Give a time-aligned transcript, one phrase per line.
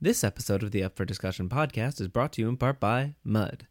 [0.00, 3.16] This episode of the Up for Discussion podcast is brought to you in part by
[3.24, 3.66] Mud.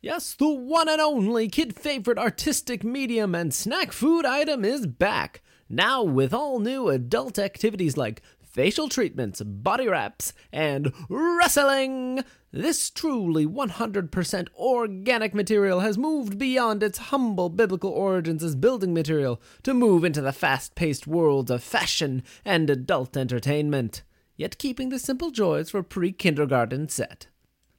[0.00, 5.42] Yes, the one and only kid favorite artistic medium and snack food item is back.
[5.68, 12.22] Now with all new adult activities like facial treatments, body wraps, and wrestling.
[12.52, 19.42] This truly 100% organic material has moved beyond its humble biblical origins as building material
[19.64, 24.04] to move into the fast paced worlds of fashion and adult entertainment,
[24.36, 27.28] yet keeping the simple joys for pre kindergarten set.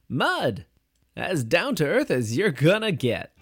[0.08, 0.66] Mud!
[1.16, 3.32] As down to earth as you're gonna get.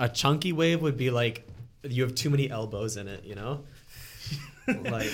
[0.00, 1.46] A chunky wave would be like
[1.82, 3.64] you have too many elbows in it, you know?
[4.66, 5.10] like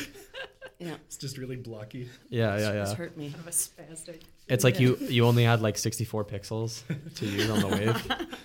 [0.79, 2.09] Yeah, It's just really blocky.
[2.29, 2.95] yeah, yeah, this yeah.
[2.95, 3.27] hurt me.
[3.27, 4.23] of a spastic.
[4.49, 6.83] It's like you you only had like 64 pixels
[7.17, 8.07] to use on the wave.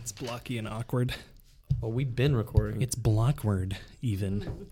[0.00, 1.14] It's blocky and awkward.
[1.80, 2.82] Well, we've been recording.
[2.82, 4.66] It's blockward, even.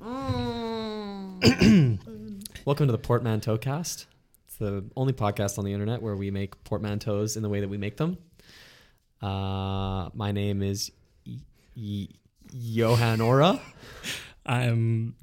[1.41, 1.99] Mm.
[2.65, 4.07] Welcome to the Portmanteau cast.
[4.47, 7.69] It's the only podcast on the internet where we make portmanteaus in the way that
[7.69, 8.19] we make them.
[9.25, 10.93] Uh, my name is
[11.27, 11.39] y-
[11.75, 12.09] y-
[12.53, 13.59] Johan Ora.
[14.47, 15.15] I'm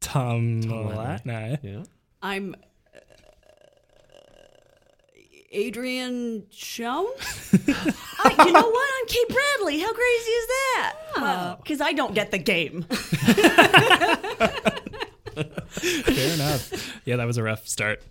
[0.00, 1.58] Tom Tom Latna.
[1.62, 1.82] Yeah.
[2.22, 2.54] I'm
[2.94, 2.98] uh,
[5.52, 7.04] Adrian Schoen.
[7.52, 8.90] I, you know what?
[8.98, 9.80] I'm Kate Bradley.
[9.80, 10.94] How crazy is that?
[11.62, 12.82] Because I don't get the game.
[15.28, 17.00] Fair enough.
[17.04, 18.02] Yeah, that was a rough start.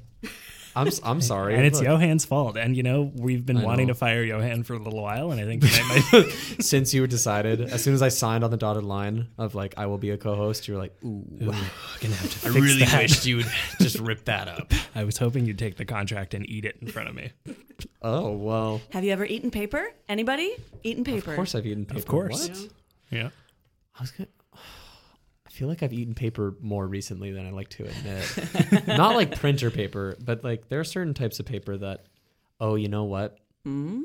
[0.78, 1.56] I'm s- I'm sorry.
[1.56, 2.58] And it's Look, Johan's fault.
[2.58, 3.94] And, you know, we've been I wanting know.
[3.94, 5.32] to fire Johan for a little while.
[5.32, 6.32] And I think tonight might.
[6.64, 9.88] since you decided as soon as I signed on the dotted line of like I
[9.88, 11.26] will be a co-host, you were like, ooh.
[11.42, 12.46] Ooh, gonna have to fix.
[12.46, 13.46] I really wished you'd
[13.82, 14.72] just rip that up.
[14.96, 17.32] I was hoping you'd take the contract and eat it in front of me.
[18.02, 18.82] Oh well.
[18.92, 19.88] Have you ever eaten paper?
[20.10, 20.56] Anybody?
[20.84, 21.32] Eaten paper?
[21.32, 22.00] Of course I've eaten paper.
[22.00, 22.50] Of course.
[22.50, 22.68] What?
[23.12, 23.30] Yeah.
[23.98, 24.30] I was gonna.
[25.58, 28.88] I feel like I've eaten paper more recently than I like to admit.
[28.88, 32.06] Not like printer paper, but like there are certain types of paper that,
[32.60, 33.40] oh, you know what?
[33.66, 34.04] Mm.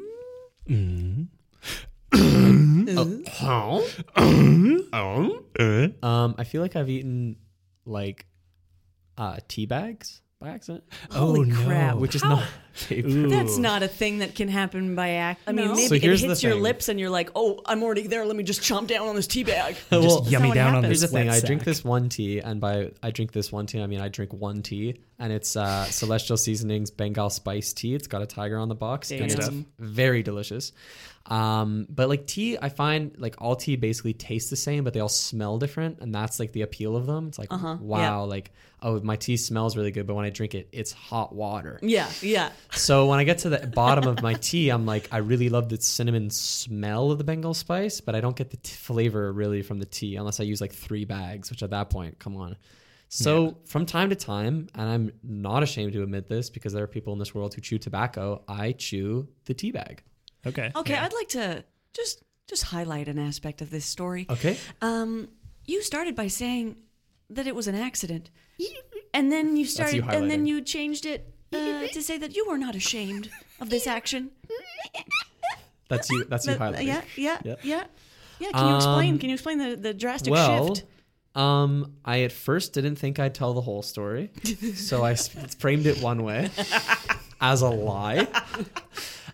[6.02, 7.36] Um, I feel like I've eaten
[7.84, 8.24] like
[9.18, 11.64] uh tea bags by accident, Holy oh, no.
[11.64, 11.96] crap.
[11.96, 12.44] which is How- not
[12.88, 13.06] paper.
[13.08, 13.28] Ooh.
[13.28, 15.42] That's not a thing that can happen by act.
[15.46, 15.74] I mean, No.
[15.74, 16.62] maybe So it hits your thing.
[16.62, 18.24] lips and you're like, "Oh, I'm already there.
[18.24, 20.54] Let me just chomp down on this tea bag." Well, Just That's yummy not what
[20.54, 23.10] down on this Here's the thing: wet I drink this one tea, and by I
[23.10, 26.90] drink this one tea, I mean I drink one tea, and it's uh, Celestial Seasonings
[26.90, 27.94] Bengal Spice Tea.
[27.94, 29.48] It's got a tiger on the box, and it's
[29.78, 30.72] very delicious.
[31.26, 35.00] Um, but like tea, I find like all tea basically tastes the same, but they
[35.00, 37.28] all smell different, and that's like the appeal of them.
[37.28, 38.52] It's like Uh-huh, wow, like
[38.82, 41.78] oh my tea smells really good, but when I drink it, it's hot water.
[41.82, 42.50] Yeah, yeah.
[42.72, 45.68] So when I get to the bottom of my tea, I'm like, I really love
[45.68, 49.62] the cinnamon smell of the Bengal spice, but I don't get the t- flavor really
[49.62, 52.56] from the tea unless I use like three bags, which at that point, come on.
[53.08, 56.88] So from time to time, and I'm not ashamed to admit this because there are
[56.88, 60.02] people in this world who chew tobacco, I chew the tea bag.
[60.46, 60.70] Okay.
[60.74, 61.04] Okay, yeah.
[61.04, 64.26] I'd like to just just highlight an aspect of this story.
[64.28, 64.56] Okay.
[64.80, 65.28] Um,
[65.66, 66.76] you started by saying
[67.30, 68.30] that it was an accident,
[69.14, 72.46] and then you started, you and then you changed it uh, to say that you
[72.48, 74.30] were not ashamed of this action.
[75.88, 76.24] That's you.
[76.24, 76.86] That's you That- highlighting.
[76.86, 77.60] yeah, yeah, Yep.
[77.62, 77.84] yeah,
[78.40, 78.50] yeah.
[78.52, 79.12] Can you explain?
[79.14, 80.86] Um, Can you explain the the drastic Well, shift?
[81.36, 84.30] um, I at first didn't think I'd tell the whole story,
[84.74, 86.50] so I s- framed it one way
[87.40, 88.26] as a lie.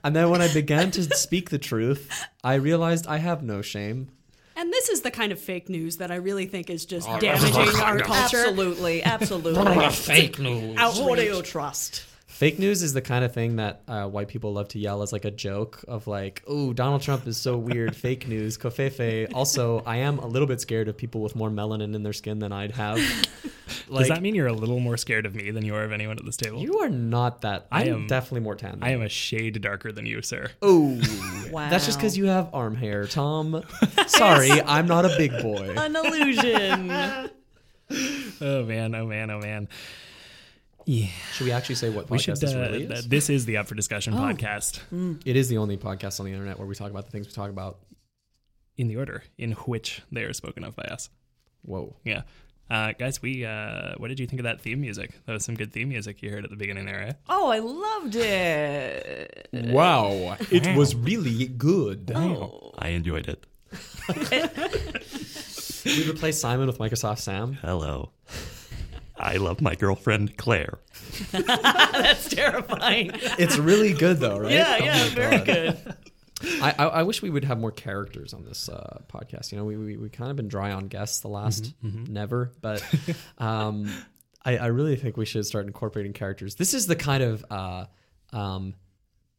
[0.08, 2.10] And then when I began to speak the truth,
[2.42, 4.08] I realized I have no shame.
[4.56, 7.78] And this is the kind of fake news that I really think is just damaging
[7.82, 8.38] our culture.
[8.38, 9.90] Absolutely, absolutely.
[9.90, 10.78] Fake news.
[10.78, 12.06] What do you trust?
[12.38, 15.12] Fake news is the kind of thing that uh, white people love to yell as
[15.12, 19.34] like a joke of like, "Oh, Donald Trump is so weird." Fake news, covfefe.
[19.34, 22.38] Also, I am a little bit scared of people with more melanin in their skin
[22.38, 22.98] than I'd have.
[23.88, 25.90] Like, Does that mean you're a little more scared of me than you are of
[25.90, 26.60] anyone at this table?
[26.62, 27.66] you are not that?
[27.72, 28.78] I I'm am- definitely more tan.
[28.78, 29.06] Than I am you.
[29.06, 30.48] a shade darker than you, sir.
[30.62, 30.90] Oh,
[31.50, 31.68] Wow.
[31.70, 33.64] that's just because you have arm hair, Tom.
[34.06, 35.74] Sorry, I'm not a big boy.
[35.76, 37.30] an illusion.
[38.40, 39.68] Oh man, oh man, oh man.
[40.90, 41.08] Yeah.
[41.34, 42.36] Should we actually say what podcast We should.
[42.40, 43.08] this Uh, really th- is?
[43.08, 44.18] this is the Up for Discussion Oh.
[44.18, 44.80] podcast
[45.26, 47.32] It is the only podcast on the internet where we talk about the things we
[47.32, 47.78] talk about.
[48.78, 51.10] in the order in which they are spoken of by us.
[51.62, 51.96] Whoa.
[52.04, 52.22] Yeah.
[52.70, 55.10] Uh, guys, we uh, what did you think of that theme music?
[55.26, 57.12] That was some good theme music you heard at the beginning there, eh?
[57.28, 59.48] Oh, I loved it.
[59.52, 62.12] Wow, it was really good.
[62.78, 63.44] I enjoyed it.
[65.84, 67.54] We replaced Simon with Microsoft Sam.
[67.54, 68.10] Hello.
[69.18, 70.78] I love my girlfriend Claire.
[71.32, 73.10] That's terrifying.
[73.38, 74.52] It's really good though, right?
[74.52, 75.46] Yeah, Oh yeah, very God.
[75.46, 75.94] good.
[76.62, 79.50] I, I, I wish we would have more characters on this uh, podcast.
[79.50, 82.82] You know, we, we we kind of been dry on guests the last never, but
[83.38, 83.90] um,
[84.44, 86.54] I, I really think we should start incorporating characters.
[86.54, 87.86] This is the kind of uh,
[88.32, 88.74] um,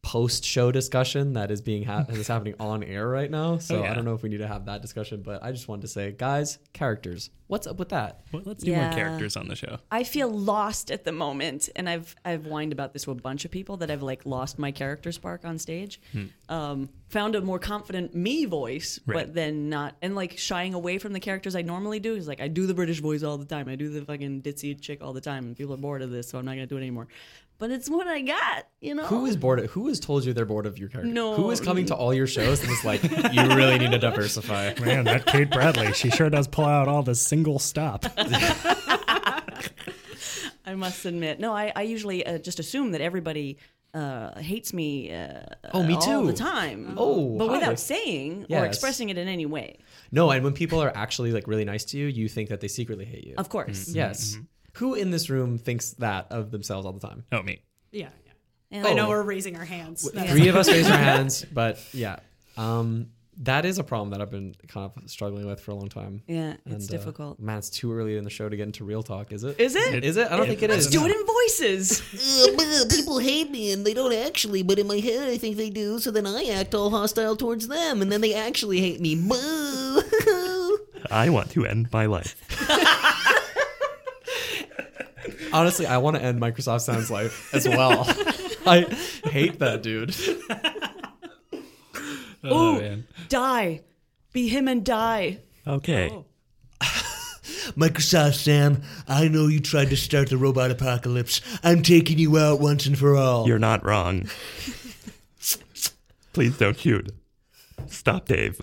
[0.02, 3.58] post show discussion that is being ha- that is happening on air right now.
[3.58, 3.90] So Oh, yeah.
[3.90, 5.88] I don't know if we need to have that discussion, but I just wanted to
[5.88, 7.30] say, guys, characters.
[7.48, 8.20] What's up with that?
[8.32, 8.88] Well, let's do Yeah.
[8.88, 9.78] more characters on the show.
[9.90, 13.44] I feel lost at the moment, and I've I've whined about this to a bunch
[13.44, 16.00] of people that I've like lost my character spark on stage.
[16.48, 19.14] Um, found a more confident me voice, Right.
[19.26, 22.14] but then not, and like shying away from the characters I normally do.
[22.14, 23.68] Is like I do the British voice all the time.
[23.68, 26.28] I do the fucking ditzy chick all the time, and people are bored of this,
[26.28, 27.08] so I'm not gonna do it anymore.
[27.60, 29.04] But it's what I got, you know.
[29.04, 29.60] Who is bored?
[29.60, 31.12] Of, who has told you they're bored of your character?
[31.12, 31.34] No.
[31.34, 34.72] Who is coming to all your shows and is like, you really need to diversify?
[34.80, 38.06] Man, that Kate Bradley, she sure does pull out all the single stop.
[40.66, 43.58] I must admit, no, I, I usually uh, just assume that everybody
[43.92, 45.12] uh, hates me.
[45.12, 45.40] Uh,
[45.74, 46.26] Oh, me all too.
[46.28, 46.94] the time.
[46.96, 47.58] Oh, but hi.
[47.58, 49.78] without saying or expressing it in any way.
[50.10, 52.68] No, and when people are actually like really nice to you, you think that they
[52.68, 53.34] secretly hate you.
[53.36, 53.88] Of course.
[53.88, 54.38] Yes.
[54.80, 57.24] Who in this room thinks that of themselves all the time?
[57.32, 57.62] Oh, me.
[57.92, 58.32] Yeah, yeah.
[58.78, 60.10] And I know we're raising our hands.
[60.10, 62.16] That's- Three of us raise our hands, but yeah,
[62.56, 63.08] um,
[63.42, 66.22] that is a problem that I've been kind of struggling with for a long time.
[66.26, 67.40] Yeah, it's And, uh, difficult.
[67.40, 69.58] man, it's too early in the show to get into real talk, is it?
[69.60, 70.04] Is it?
[70.04, 70.30] Is it?
[70.30, 70.90] I don't think it Let's is.
[70.92, 72.00] do it in voices.
[72.96, 75.98] people hate me and they don't actually, but in my head I think they do,
[75.98, 79.14] so then I act all hostile towards them, and then they actually hate me.
[79.16, 80.02] Boo!
[81.10, 82.36] I want to end my life.
[85.52, 88.04] Honestly, I want to end Microsoft Sam's Life as well.
[88.66, 88.82] I
[89.24, 90.14] hate that dude.
[92.42, 93.06] Oh, Ooh, man.
[93.28, 93.82] die.
[94.32, 95.40] Be him and die.
[95.66, 96.08] Okay.
[96.10, 96.24] Oh.
[97.76, 101.42] Microsoft Sam, I know you tried to start the robot apocalypse.
[101.62, 103.46] I'm taking you out once and for all.
[103.46, 104.26] You're not wrong.
[106.32, 107.12] Please don't shoot.
[107.88, 108.62] Stop, Dave.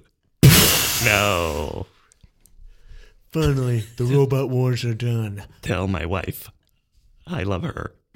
[1.05, 1.85] no.
[3.31, 5.43] Finally, the robot wars are done.
[5.61, 6.49] Tell my wife.
[7.29, 7.91] I love her.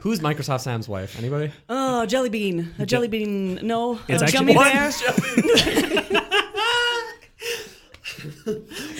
[0.00, 1.18] Who's Microsoft Sam's wife?
[1.18, 1.50] Anybody?
[1.68, 2.74] Oh, jelly bean.
[2.78, 3.58] A jelly bean.
[3.62, 3.98] No.
[4.08, 4.72] It's a actually- gummy What?
[4.72, 4.90] bear.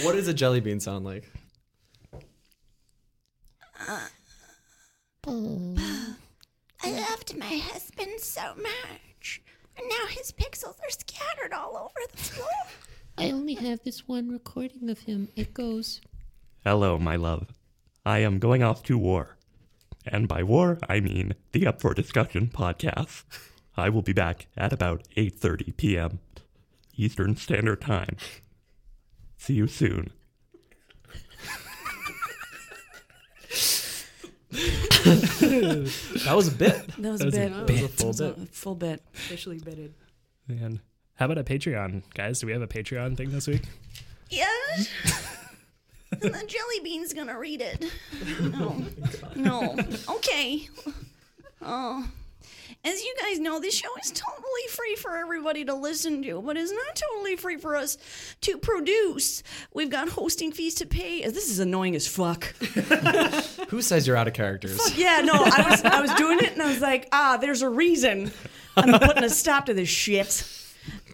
[0.03, 1.31] What does a jelly bean sound like?
[5.27, 9.43] I loved my husband so much.
[9.77, 12.49] And now his pixels are scattered all over the floor.
[13.17, 15.29] I only have this one recording of him.
[15.37, 16.01] It goes.
[16.65, 17.49] Hello, my love.
[18.05, 19.37] I am going off to war.
[20.07, 23.25] And by war, I mean the Up for Discussion podcast.
[23.77, 26.19] I will be back at about 8:30 p.m.
[26.97, 28.17] Eastern Standard Time.
[29.37, 30.11] See you soon.
[35.05, 36.87] That was a bit.
[36.99, 37.53] That was a was a bit.
[37.53, 38.49] That was a full That bit.
[38.55, 39.03] Full bit.
[39.15, 39.95] Officially bitted.
[40.47, 40.81] Man.
[41.17, 42.41] How about a Patreon, guys?
[42.41, 43.63] Do we have a Patreon thing this week?
[44.31, 44.89] Yes?
[46.23, 47.85] and the jelly bean's gonna read it.
[48.41, 48.85] No.
[49.35, 49.77] No.
[50.09, 50.69] Okay.
[51.63, 52.07] Oh.
[52.87, 56.59] As you guys know, this show is totally free for everybody to listen to, but
[56.59, 57.97] it's not totally free for us
[58.43, 59.43] to produce.
[59.73, 61.23] We've got hosting fees to pay.
[61.27, 62.45] This is annoying as fuck.
[63.71, 64.79] Who says you're out of characters?
[64.99, 67.71] Yeah, no, I was I was doing it and I was like, ah, there's a
[67.71, 68.31] reason
[68.77, 70.47] I'm putting a stop to this shit.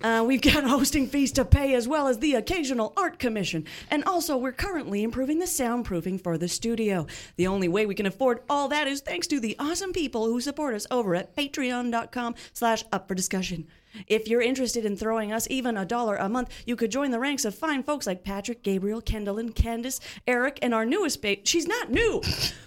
[0.03, 3.67] Uh, we've got hosting fees to pay as well as the occasional art commission.
[3.91, 7.07] And also, we're currently improving the soundproofing for the studio.
[7.37, 10.41] The only way we can afford all that is thanks to the awesome people who
[10.41, 13.67] support us over at patreon.com slash up for discussion.
[14.07, 17.19] If you're interested in throwing us even a dollar a month, you could join the
[17.19, 21.37] ranks of fine folks like Patrick, Gabriel, Kendall, and Candace, Eric, and our newest ba-
[21.45, 22.23] She's not new.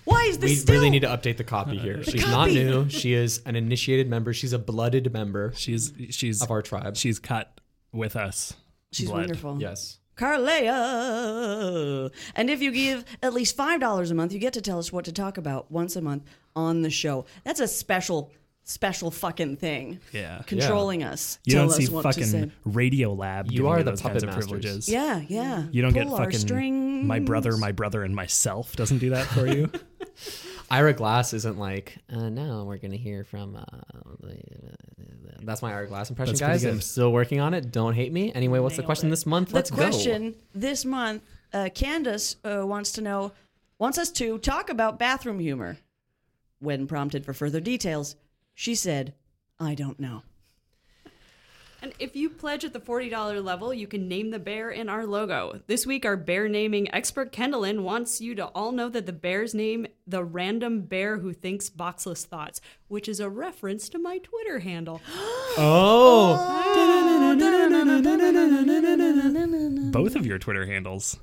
[0.06, 0.76] Why is this We still?
[0.76, 2.04] really need to update the copy here.
[2.04, 2.90] She's not new.
[2.90, 4.34] She is an initiated member.
[4.34, 6.98] She's a blooded member She's she's of our tribe.
[6.98, 7.60] she's cut
[7.92, 8.54] with us.
[8.92, 9.20] She's blood.
[9.22, 9.58] wonderful.
[9.62, 10.00] yes.
[10.16, 12.12] Carlea.
[12.36, 15.06] And if you give at least $5 a month, you get to tell us what
[15.06, 16.24] to talk about once a month
[16.56, 17.26] on the show.
[17.44, 18.32] That's a special,
[18.64, 20.00] special fucking thing.
[20.12, 20.42] Yeah.
[20.46, 21.40] Controlling us.
[21.46, 22.42] You tell don't see us what to say.
[22.42, 23.46] fucking Radiolab.
[23.52, 24.46] You giving are the those puppet of masters.
[24.46, 24.90] privileges.
[24.90, 25.66] Yeah, yeah.
[25.72, 27.06] You don't Pull get fucking strings.
[27.06, 29.70] my brother, my brother, and myself doesn't do that for you.
[30.72, 33.56] Ira Glass isn't like, uh, now we're going to hear from.
[33.56, 33.64] Uh,
[35.44, 36.64] that's my Ira Glass impression, That's guys.
[36.64, 37.72] I'm still working on it.
[37.72, 38.32] Don't hate me.
[38.34, 39.12] Anyway, what's the question it.
[39.12, 39.50] this month?
[39.50, 41.22] The Let's question this month
[41.54, 43.34] uh, Candace uh, wants to know,
[43.78, 45.78] wants us to talk about bathroom humor.
[46.60, 48.16] When prompted for further details,
[48.54, 49.14] she said,
[49.60, 50.24] "I don't know."
[51.82, 55.06] And if you pledge at the $40 level, you can name the bear in our
[55.06, 55.60] logo.
[55.68, 59.54] This week, our bear naming expert Kendallin wants you to all know that the bear's
[59.54, 64.60] name, the random bear who thinks boxless thoughts, which is a reference to my Twitter
[64.60, 65.02] handle.
[65.56, 66.40] Oh,
[69.92, 71.20] Both of your Twitter handles.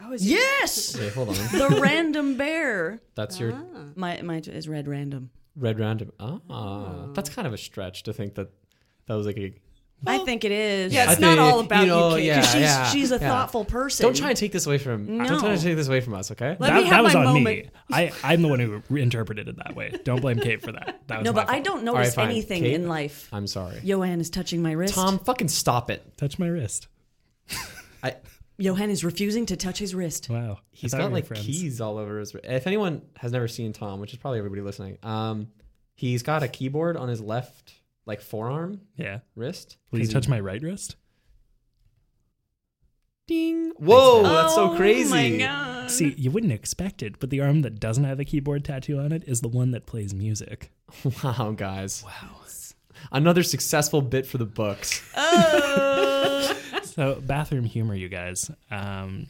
[0.00, 1.34] Oh Yes, wait, hold on.
[1.34, 3.00] the random bear.
[3.14, 3.84] That's your ah.
[3.94, 5.30] My my is red random.
[5.56, 6.12] Red random.
[6.18, 8.48] Ah, that's kind of a stretch to think that
[9.06, 9.54] that was like a.
[10.06, 10.92] I think it is.
[10.92, 12.24] Yeah, I it's not think, all about you, know, kid.
[12.24, 13.28] yeah, she's yeah, she's a yeah.
[13.28, 14.04] thoughtful person.
[14.04, 15.06] Don't try and take this away from.
[15.06, 15.56] Don't try No.
[15.56, 16.56] to take this away from us, okay?
[16.58, 17.44] Let that, me have that was my on moment.
[17.44, 17.70] me.
[17.90, 19.98] I, I'm the one who re- interpreted it that way.
[20.04, 21.00] Don't blame Kate for that.
[21.06, 22.28] That was No, my but I don't notice fine.
[22.28, 22.74] anything Kate?
[22.74, 23.28] in life.
[23.32, 23.80] I'm sorry.
[23.82, 24.94] Johan is touching my wrist.
[24.94, 26.02] Tom, fucking stop it.
[26.18, 26.88] touch my wrist.
[28.02, 28.16] I.
[28.58, 30.28] Johan is refusing to touch his wrist.
[30.30, 31.44] Wow, He's got like friends.
[31.44, 32.34] keys all over his.
[32.44, 35.48] If anyone has never seen Tom, which is probably everybody listening, um,
[35.94, 37.74] he's got a keyboard on his left,
[38.06, 39.20] like forearm Yeah.
[39.34, 39.76] wrist.
[39.90, 40.96] Will you 'Cause touch he- my right wrist?
[43.26, 43.72] Ding!
[43.78, 45.10] Whoa, that's so Oh crazy.
[45.10, 45.90] my god.
[45.90, 49.12] See, you wouldn't expect it, but the arm that doesn't have a keyboard tattoo on
[49.12, 50.70] it is the one that plays music.
[51.24, 52.04] Wow, guys.
[52.04, 52.36] Wow.
[53.10, 55.02] Another successful bit for the books.
[56.94, 58.48] So, bathroom humor, you guys.
[58.70, 59.26] Um,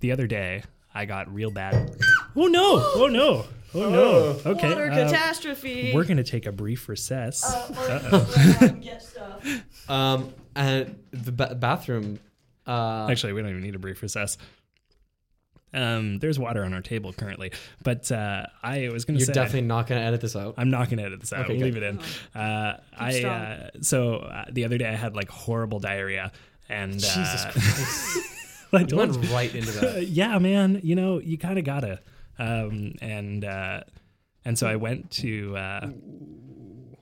[0.00, 1.94] the other day, I got real bad.
[2.34, 2.82] Oh no!
[2.96, 3.44] Oh no!
[3.72, 4.50] Oh no!
[4.50, 5.92] Okay, Water uh, catastrophe.
[5.94, 7.44] we're gonna take a brief recess.
[9.88, 12.18] Um, and the ba- bathroom.
[12.66, 14.36] Uh, Actually, we don't even need a brief recess.
[15.74, 17.52] Um, there's water on our table currently,
[17.82, 20.54] but uh, I was gonna say you're say definitely not going to edit this out.
[20.56, 21.44] I'm not gonna edit this out.
[21.46, 21.98] Okay, we'll leave it in.
[22.34, 26.32] Uh, I uh, so uh, the other day I had like horrible diarrhea,
[26.68, 28.18] and Jesus uh, Christ.
[28.72, 30.06] I You told went right into that.
[30.08, 30.80] yeah, man.
[30.82, 32.00] You know, you kind of gotta.
[32.38, 33.82] Um, and uh,
[34.44, 35.56] and so I went to.
[35.56, 35.88] Uh,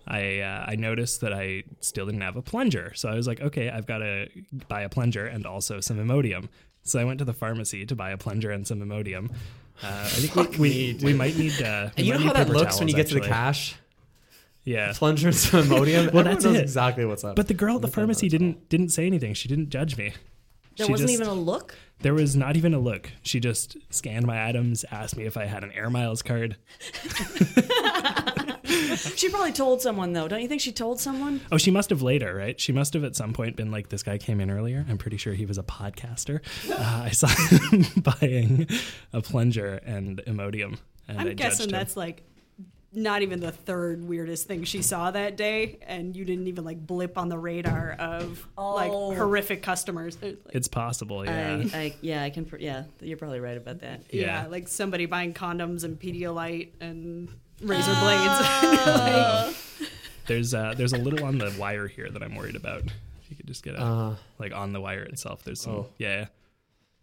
[0.07, 3.41] I uh, I noticed that I still didn't have a plunger, so I was like,
[3.41, 4.29] okay, I've got to
[4.69, 6.49] buy a plunger and also some Imodium.
[6.85, 9.31] So I went to the pharmacy to buy a plunger and some Imodium.
[9.83, 11.53] Uh, I think we, we, we might need.
[11.63, 13.15] Uh, we And you might know how that paper looks when you towels, get to
[13.15, 13.33] the actually.
[13.33, 13.77] cash?
[14.65, 14.93] Yeah.
[14.95, 15.73] Plunger and some Imodium.
[16.13, 16.61] Well, Everyone that's knows it.
[16.63, 17.37] exactly what's up.
[17.37, 19.35] But the girl at the pharmacy didn't didn't say anything.
[19.35, 20.13] She didn't judge me.
[20.77, 21.75] there She wasn't just- even a look.
[22.01, 23.11] There was not even a look.
[23.23, 26.57] She just scanned my items, asked me if I had an Air Miles card.
[29.17, 30.29] She probably told someone though.
[30.29, 31.41] Don't you think she told someone?
[31.51, 32.61] Oh, she must have later, right?
[32.61, 34.85] She must have at some point been like, this guy came in earlier.
[34.89, 36.41] I'm pretty sure he was a podcaster.
[36.71, 38.69] Uh, I saw him buying
[39.13, 40.79] a plunger and Imodium.
[41.09, 41.79] And I I'm guessing judged him.
[41.79, 42.23] that's like
[42.95, 46.87] not even the third weirdest thing she saw that day, and you didn't even like
[46.87, 48.75] blip on the radar of Oh.
[48.75, 50.19] like horrific customers.
[50.21, 51.63] Like, It's possible, yeah.
[51.73, 52.47] I, I, yeah, I can.
[52.61, 54.03] Yeah, you're probably right about that.
[54.11, 54.43] yeah.
[54.43, 54.47] yeah.
[54.49, 57.31] like somebody buying condoms and Pedialyte and
[57.63, 59.45] razor Ah.
[59.47, 59.59] blades.
[60.27, 62.83] There's uh, there's a little on the wire here that I'm worried about.
[62.85, 65.43] If you could just get a, Uh, like on the wire itself.
[65.43, 65.87] There's some, Oh.
[65.99, 66.27] yeah.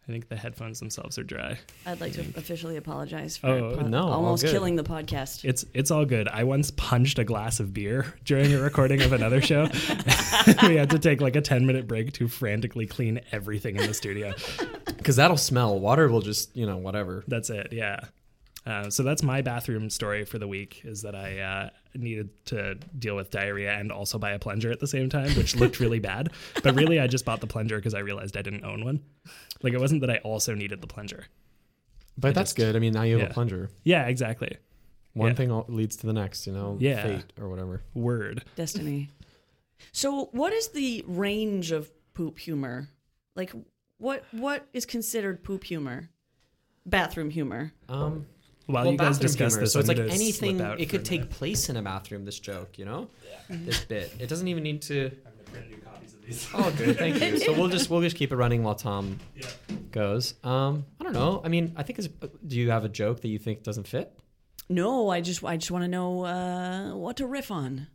[0.08, 1.60] I think the headphones themselves are dry.
[1.86, 5.44] I'd like to officially apologize for Oh, po- no, almost killing the podcast.
[5.46, 6.28] It's it's all good.
[6.30, 9.63] I once punched a glass of beer during a recording of another show.
[10.63, 13.94] we had to take like a 10 minute break to frantically clean everything in the
[13.94, 14.34] studio.
[14.86, 15.78] Because that'll smell.
[15.80, 17.24] Water will just, you know, whatever.
[17.28, 17.68] That's it.
[17.74, 18.00] Yeah.
[18.66, 22.75] Uh, so that's my bathroom story for the week is that I uh, needed to
[23.00, 26.00] deal with diarrhea and also buy a plunger at the same time, which looked really
[26.12, 26.32] bad.
[26.62, 29.01] But really, I just bought the plunger because I realized I didn't own one.
[29.63, 31.25] Like it wasn't that I also needed the plunger.
[32.18, 32.75] But that's just- good.
[32.75, 33.30] I mean, now you have yeah.
[33.30, 33.70] a plunger.
[33.84, 34.58] Yeah, exactly.
[35.13, 35.36] One Yeah.
[35.36, 37.01] thing leads to the next, you know, Yeah.
[37.01, 37.82] fate or whatever.
[37.94, 38.44] Word.
[38.56, 39.10] Destiny.
[39.94, 42.89] So, what is the range of poop humor?
[43.36, 43.54] Like,
[43.98, 46.10] what what is considered poop humor?
[46.86, 47.74] Bathroom humor.
[47.88, 48.25] Um,
[48.70, 49.64] While well, you guys bathroom discuss humor.
[49.64, 50.60] this, so it's I'm like anything.
[50.60, 51.32] It could take minute.
[51.32, 52.24] place in a bathroom.
[52.24, 53.10] This joke, you know,
[53.50, 54.14] this bit.
[54.20, 55.10] It doesn't even need to.
[56.54, 57.00] Oh, good.
[57.00, 57.40] Thank you.
[57.40, 59.20] So we'll just we'll just keep it running while Tom
[59.90, 60.36] goes.
[60.44, 61.42] Um, I don't know.
[61.44, 62.10] I mean, I think it's.
[62.46, 64.14] Do you have a joke that you think doesn't fit?
[64.70, 67.88] No, I just I just want to know uh, what to riff on.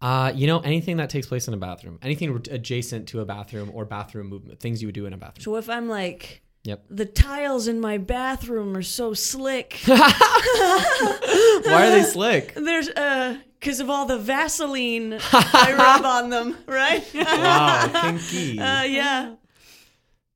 [0.00, 3.70] Uh, you know, anything that takes place in a bathroom, anything adjacent to a bathroom
[3.74, 5.42] or bathroom movement, things you would do in a bathroom.
[5.42, 6.84] So if I'm like, Yep.
[6.88, 9.80] the tiles in my bathroom are so slick.
[9.86, 12.54] Why are they slick?
[12.56, 17.04] There's uh, because of all the Vaseline I rub on them, right?
[17.14, 18.58] Wow, kinky.
[18.58, 19.34] Uh, yeah.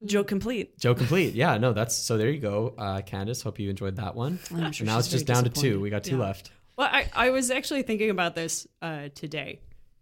[0.04, 0.78] Joke complete.
[0.78, 1.34] Joke complete.
[1.34, 2.16] Yeah, no, that's so.
[2.16, 3.42] There you go, uh, Candace.
[3.42, 4.38] Hope you enjoyed that one.
[4.54, 5.80] I'm sure now she's it's just very down to two.
[5.80, 6.22] We got two Yeah.
[6.22, 6.50] left.
[6.76, 9.58] Well, I, I was actually thinking about this uh, today,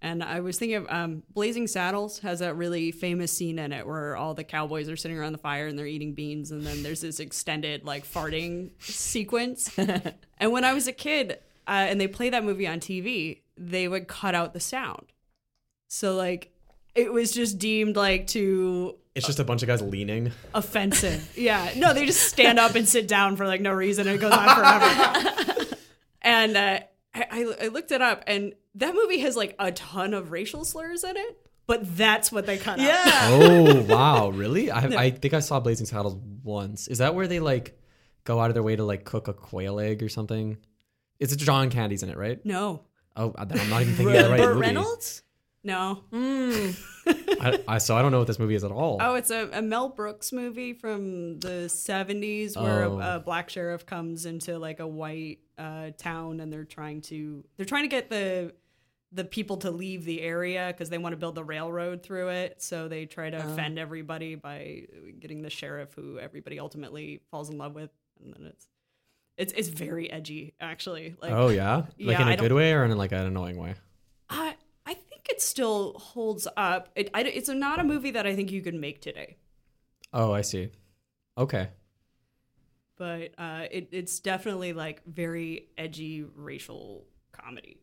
[0.07, 3.85] And I was thinking of um, Blazing Saddles has that really famous scene in it
[3.85, 6.85] where all the cowboys are sitting around the fire and they're eating beans, and then
[6.85, 9.77] there's this extended like farting sequence.
[10.39, 13.89] and when I was a kid, uh, and they play that movie on TV, they
[13.89, 15.07] would cut out the sound.
[15.89, 16.53] So like,
[16.95, 20.31] it was just deemed like too It's just a bunch of guys leaning.
[20.55, 21.37] offensive.
[21.37, 21.73] yeah.
[21.77, 24.33] No, they just stand up and sit down for like no reason and it goes
[24.33, 25.77] on forever.
[26.23, 26.79] and uh,
[27.17, 30.65] I, I I looked it up and that movie has like a ton of racial
[30.65, 32.85] slurs in it, but that's what they cut out.
[32.85, 33.29] Yeah.
[33.31, 34.71] Oh wow, really?
[34.71, 36.89] I I think I saw Blazing Saddles once.
[36.89, 37.79] Is that where they like
[38.25, 40.59] go out of their way to like cook a quail egg or something?
[41.19, 42.45] It's John Candy's in it, right?
[42.45, 42.83] No.
[43.17, 44.67] Oh, then I'm not even thinking of the right Burt movie.
[44.67, 45.23] Reynolds?
[45.65, 46.05] No.
[46.13, 46.79] Mm.
[47.41, 48.99] I, I, so I don't know what this movie is at all.
[49.01, 53.01] Oh, it's a, a Mel Brooks movie from the 70s where Oh.
[53.01, 57.45] a, a black sheriff comes into like a white uh, town and they're trying to
[57.57, 58.53] they're trying to get the
[59.13, 62.61] the people to leave the area because they want to build the railroad through it.
[62.61, 64.87] So they try to offend everybody by
[65.19, 67.91] getting the sheriff who everybody ultimately falls in love with,
[68.23, 68.67] and then it's
[69.37, 71.15] it's it's very edgy actually.
[71.21, 73.57] Like oh yeah, like Yeah, in a I good way or in like an annoying
[73.57, 73.75] way.
[74.29, 76.91] I I think it still holds up.
[76.95, 79.37] It, I, it's not a movie that I think you could make today.
[80.13, 80.71] Oh, I see.
[81.39, 81.69] Okay.
[82.97, 87.79] But uh, it, it's definitely like very edgy racial comedy.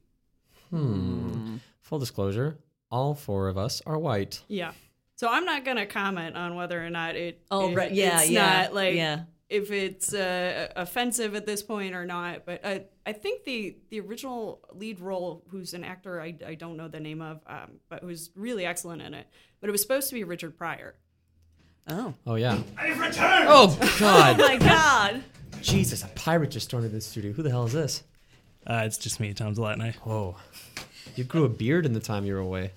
[0.69, 1.57] Hmm.
[1.81, 2.57] Full disclosure:
[2.89, 4.41] all four of us are white.
[4.47, 4.71] Yeah.
[5.15, 7.41] So I'm not gonna comment on whether or not it.
[7.51, 7.91] Oh, it- right.
[7.91, 9.21] Yeah, it's yeah, Not like yeah.
[9.49, 12.45] if it's uh, offensive at this point or not.
[12.45, 16.75] But I, I think the the original lead role, who's an actor I, I don't
[16.77, 19.27] know the name of, um, but who's really excellent in it.
[19.61, 20.95] But it was supposed to be Richard Pryor.
[21.87, 22.13] Oh.
[22.25, 22.59] Oh yeah.
[22.77, 23.45] I've returned.
[23.47, 24.39] Oh God.
[24.41, 25.23] oh My God.
[25.61, 26.03] Jesus!
[26.03, 27.31] A pirate just stormed into the studio.
[27.31, 28.03] Who the hell is this?
[28.65, 29.95] Uh, it's just me, Tom Zalatni.
[29.95, 30.35] Whoa.
[31.15, 32.71] You grew a beard in the time you were away.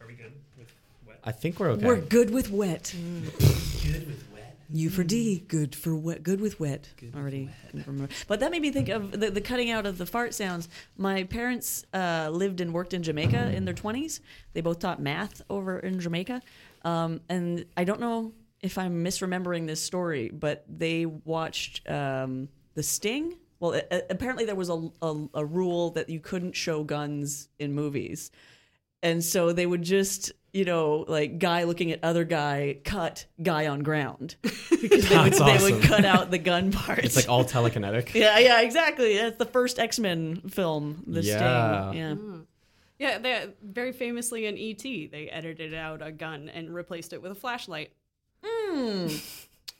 [0.00, 0.72] Are we good with
[1.06, 1.18] wet?
[1.24, 1.86] I think we're okay.
[1.86, 2.94] We're good with wet.
[3.82, 4.56] good with wet.
[4.70, 6.22] U for D, good for wet.
[6.22, 6.88] Good with wet.
[7.16, 7.50] Already.
[7.72, 8.08] remember.
[8.26, 10.68] But that made me think of the, the cutting out of the fart sounds.
[10.96, 14.20] My parents uh, lived and worked in Jamaica in their 20s.
[14.52, 16.42] They both taught math over in Jamaica.
[16.84, 22.82] Um, and I don't know if I'm misremembering this story, but they watched um, The
[22.82, 23.36] Sting.
[23.60, 27.48] Well, a- a- apparently there was a, a, a rule that you couldn't show guns
[27.58, 28.30] in movies
[29.00, 33.68] and so they would just you know like guy looking at other guy cut guy
[33.68, 37.00] on ground because they would, That's they would cut out the gun part.
[37.04, 38.12] It's like all telekinetic.
[38.14, 41.90] yeah yeah exactly that's the first x-men film the Yeah.
[41.90, 42.14] sting yeah
[42.98, 47.30] Yeah, they very famously in ET, they edited out a gun and replaced it with
[47.32, 47.92] a flashlight.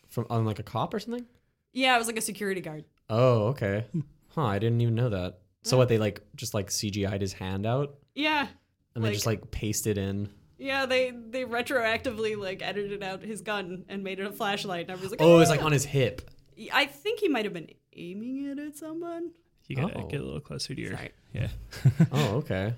[0.09, 1.27] From on like a cop or something.
[1.73, 2.85] Yeah, it was like a security guard.
[3.09, 3.85] Oh, okay.
[4.35, 5.39] Huh, I didn't even know that.
[5.63, 8.49] So what they like just like CGI'd his hand out Yeah, and
[8.95, 10.29] then Like- just like pasted in.
[10.59, 14.91] yeah, they they retroactively like edited out his gun and made it a flashlight, and
[14.91, 16.31] everybody's like, Oh, it's like "Ah!" on his hip.
[16.73, 19.33] I think he might have been aiming it at someone.
[19.67, 20.07] You gotta Oh.
[20.07, 20.93] get a little closer to your.
[20.95, 21.11] Sorry.
[21.33, 21.49] Yeah.
[22.13, 22.75] Oh, okay.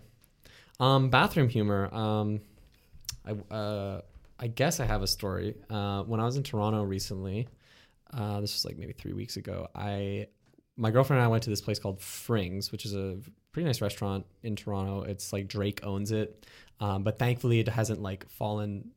[0.81, 1.95] Um, bathroom humor.
[1.95, 2.41] Um,
[3.25, 4.01] I uh,
[4.39, 5.55] I guess I have a story.
[5.69, 7.47] Uh, when I was in Toronto recently,
[8.13, 9.69] uh, this was like maybe three weeks ago.
[9.75, 10.29] I,
[10.79, 13.19] my girlfriend and I went to this place called Frings, which is a
[13.53, 15.03] pretty nice restaurant in Toronto.
[15.03, 16.47] It's like Drake owns it,
[16.81, 18.93] um, but thankfully it hasn't like fallen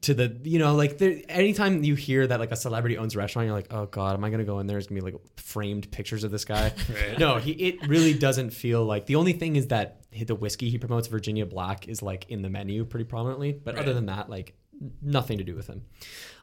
[0.00, 3.18] to the you know like there, anytime you hear that like a celebrity owns a
[3.18, 5.20] restaurant you're like oh god am i gonna go in there it's gonna be like
[5.36, 6.72] framed pictures of this guy
[7.18, 10.78] no he it really doesn't feel like the only thing is that the whiskey he
[10.78, 13.52] promotes virginia black is like in the menu pretty prominently.
[13.52, 14.54] But other than that like
[15.00, 15.84] nothing to do with him.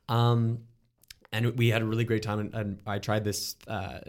[0.08, 0.60] Um
[1.32, 4.00] and we had a really great time and, and i tried this uh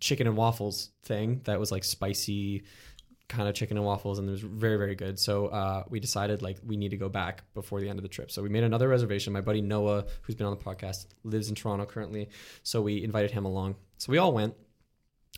[0.00, 2.64] chicken and waffles thing that was like spicy
[3.28, 5.18] kind of chicken and waffles and it was very very good.
[5.18, 8.08] So uh, we decided like we need to go back before the end of the
[8.08, 8.30] trip.
[8.30, 9.32] So we made another reservation.
[9.32, 12.28] My buddy noah who's been on the podcast lives in toronto currently.
[12.62, 13.76] So we invited him along.
[13.98, 14.54] So we all went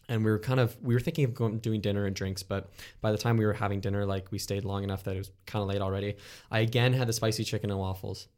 [0.09, 2.71] and we were kind of we were thinking of going doing dinner and drinks but
[3.01, 5.31] by the time we were having dinner like we stayed long enough that it was
[5.47, 6.17] kind of late already.
[6.51, 8.29] I again had the spicy chicken and waffles.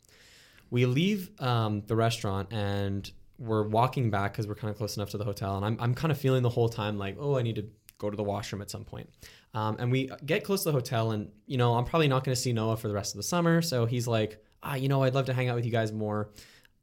[0.71, 5.11] We leave um, the restaurant and we're walking back because we're kind of close enough
[5.11, 7.43] to the hotel and I'm, I'm kind of feeling the whole time like oh i
[7.43, 7.67] need to
[7.99, 9.11] go to the washroom at some point.
[9.55, 12.35] Um, and we get close to the hotel and you know i'm probably not going
[12.35, 15.03] to see noah for the rest of the summer so he's like ah you know
[15.05, 16.31] i'd love to hang out with you guys more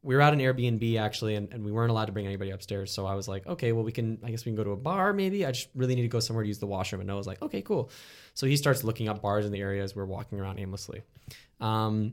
[0.06, 2.92] we were at an airbnb actually and, and we weren't allowed to bring anybody upstairs
[2.92, 4.76] so i was like okay well we can i guess we can go to a
[4.76, 7.26] bar maybe i just really need to go somewhere to use the washroom and noah's
[7.26, 7.90] like okay cool
[8.34, 11.02] so he starts looking up bars in the area as we're walking around aimlessly
[11.60, 12.12] um,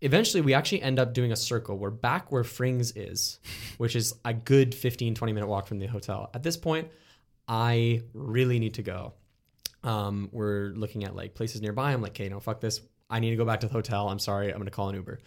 [0.00, 3.38] eventually we actually end up doing a circle we're back where frings is
[3.78, 6.88] which is a good 15 20 minute walk from the hotel at this point
[7.46, 9.12] i really need to go
[9.84, 11.92] Um, we're looking at like places nearby.
[11.92, 12.80] I'm like, okay, no, fuck this.
[13.10, 14.08] I need to go back to the hotel.
[14.08, 14.52] I'm sorry.
[14.52, 15.18] I'm gonna call an Uber.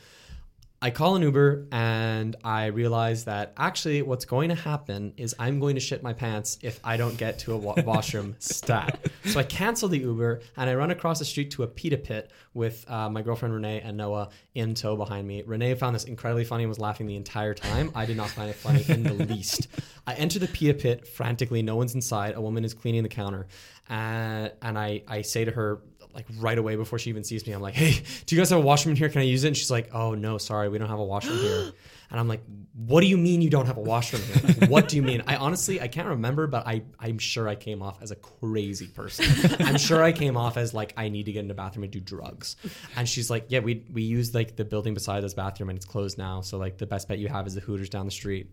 [0.81, 5.59] I call an Uber and I realize that actually what's going to happen is I'm
[5.59, 8.99] going to shit my pants if I don't get to a wa- washroom stat.
[9.25, 12.29] So I cancel the Uber and I run across the street to a pita pit
[12.53, 15.43] with uh, my girlfriend Renee and Noah in tow behind me.
[15.43, 17.89] Renee found this incredibly funny and was laughing the entire time.
[17.95, 19.67] I did not find it funny in the least.
[20.05, 21.63] I enter the pita pit frantically.
[21.63, 22.35] No one's inside.
[22.35, 23.47] A woman is cleaning the counter.
[23.89, 25.81] And, and I, I say to her,
[26.15, 28.59] like right away before she even sees me, I'm like, hey, do you guys have
[28.59, 29.09] a washroom in here?
[29.09, 29.49] Can I use it?
[29.49, 31.71] And she's like, oh no, sorry, we don't have a washroom here.
[32.11, 32.43] And I'm like,
[32.75, 34.55] what do you mean you don't have a washroom here?
[34.59, 35.23] Like, what do you mean?
[35.25, 38.85] I honestly, I can't remember, but I, I'm sure I came off as a crazy
[38.85, 39.25] person.
[39.59, 41.91] I'm sure I came off as like, I need to get in the bathroom and
[41.91, 42.57] do drugs.
[42.95, 45.85] And she's like, yeah, we, we use like the building beside this bathroom and it's
[45.85, 46.41] closed now.
[46.41, 48.51] So like the best bet you have is the Hooters down the street.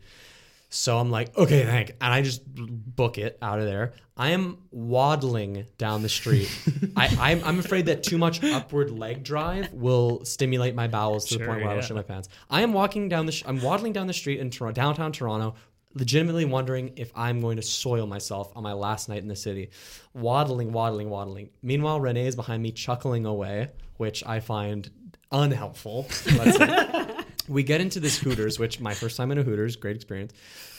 [0.75, 1.91] So I'm like, okay, thank.
[2.01, 3.93] And I just book it out of there.
[4.17, 6.51] I am waddling down the street.
[6.97, 11.37] I, I'm, I'm afraid that too much upward leg drive will stimulate my bowels to
[11.37, 11.87] the point where I will yeah.
[11.87, 12.31] shit my pants.
[12.49, 13.33] I am walking down the.
[13.33, 15.57] Sh- I'm waddling down the street in Toronto, downtown Toronto,
[15.93, 19.69] legitimately wondering if I'm going to soil myself on my last night in the city.
[20.15, 21.51] Waddling, waddling, waddling.
[21.61, 24.91] Meanwhile, Renee is behind me chuckling away, which I find
[25.31, 26.07] unhelpful.
[27.49, 30.33] We get into this Hooters, which my first time in a Hooters, great experience.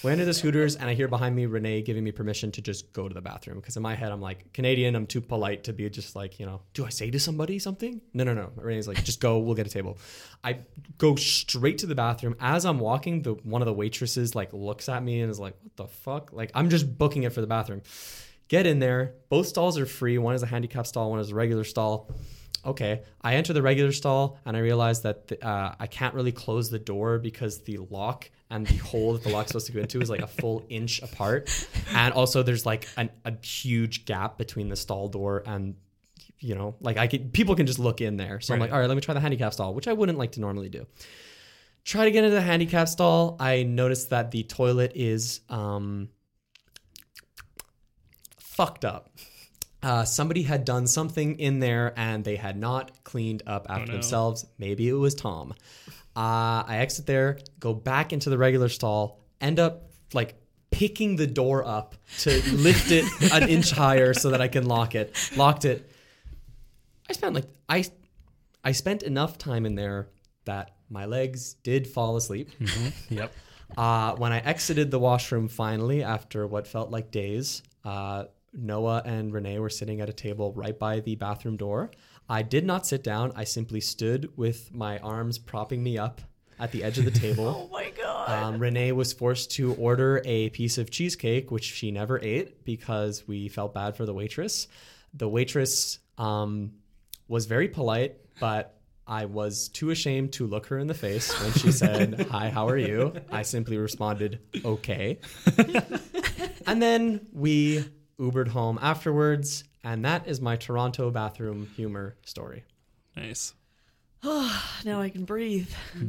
[0.03, 2.93] We enter this Hooters, and I hear behind me Renee giving me permission to just
[2.93, 5.73] go to the bathroom because in my head I'm like Canadian, I'm too polite to
[5.73, 8.01] be just like you know, do I say to somebody something?
[8.13, 8.51] No, no, no.
[8.55, 9.97] Renee's like, just go, we'll get a table.
[10.43, 10.59] I
[10.97, 12.35] go straight to the bathroom.
[12.39, 15.55] As I'm walking, the one of the waitresses like looks at me and is like,
[15.61, 16.33] what the fuck?
[16.33, 17.81] Like I'm just booking it for the bathroom.
[18.47, 19.15] Get in there.
[19.29, 20.17] Both stalls are free.
[20.17, 21.09] One is a handicap stall.
[21.09, 22.09] One is a regular stall
[22.65, 26.31] okay i enter the regular stall and i realize that the, uh, i can't really
[26.31, 29.79] close the door because the lock and the hole that the lock's supposed to go
[29.79, 31.49] into is like a full inch apart.
[31.89, 35.75] And also there's like an, a huge gap between the stall door and
[36.39, 38.39] you know like i could people can just look in there.
[38.41, 40.33] So i'm like all right let me try the handicap stall which i wouldn't like
[40.33, 40.85] to normally do.
[41.83, 43.35] Try to get into the handicap stall.
[43.39, 46.09] I noticed that the toilet is um
[48.37, 49.09] fucked up
[49.83, 53.93] uh, somebody had done something in there and they had not cleaned up after no.
[53.93, 54.45] themselves.
[54.57, 55.53] Maybe it was Tom.
[56.15, 60.35] Uh, I exit there, go back into the regular stall, end up like
[60.71, 64.95] picking the door up to lift it an inch higher so that I can lock
[64.95, 65.15] it.
[65.35, 65.89] Locked it.
[67.09, 67.83] I spent like I
[68.63, 70.07] I spent enough time in there
[70.45, 72.49] that my legs did fall asleep.
[73.09, 73.33] Yep.
[73.75, 79.33] Uh, when I exited the washroom finally, after what felt like days, uh, Noah and
[79.33, 81.91] Renee were sitting at a table right by the bathroom door.
[82.29, 83.31] I did not sit down.
[83.35, 86.21] I simply stood with my arms propping me up
[86.59, 87.69] at the edge of the table.
[87.69, 88.29] Oh my god.
[88.29, 93.27] Um, Renee was forced to order a piece of cheesecake, which she never ate because
[93.27, 94.67] we felt bad for the waitress.
[95.13, 96.71] The waitress um,
[97.27, 101.51] was very polite, but I was too ashamed to look her in the face when
[101.53, 103.13] she said, Hi, how are you?
[103.31, 105.19] I simply responded, Okay.
[106.65, 107.83] and then we
[108.19, 112.63] Ubered home afterwards, and that is my Toronto bathroom humor story.
[113.15, 113.53] Nice.
[114.23, 115.69] now I can breathe.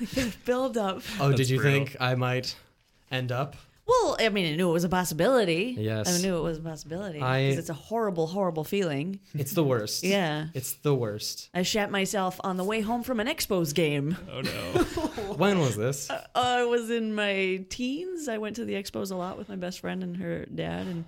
[0.00, 1.02] like the build up.
[1.18, 1.86] Oh, That's did you brutal.
[1.86, 2.56] think I might
[3.10, 3.56] end up?
[3.90, 5.74] Well, I mean, I knew it was a possibility.
[5.76, 6.08] Yes.
[6.08, 7.18] I knew it was a possibility.
[7.18, 9.18] Because it's a horrible, horrible feeling.
[9.34, 10.04] It's the worst.
[10.04, 10.46] Yeah.
[10.54, 11.50] It's the worst.
[11.52, 14.16] I shat myself on the way home from an Expos game.
[14.30, 14.50] Oh no.
[15.40, 16.10] When was this?
[16.10, 18.28] Uh, I was in my teens.
[18.28, 21.04] I went to the Expos a lot with my best friend and her dad, and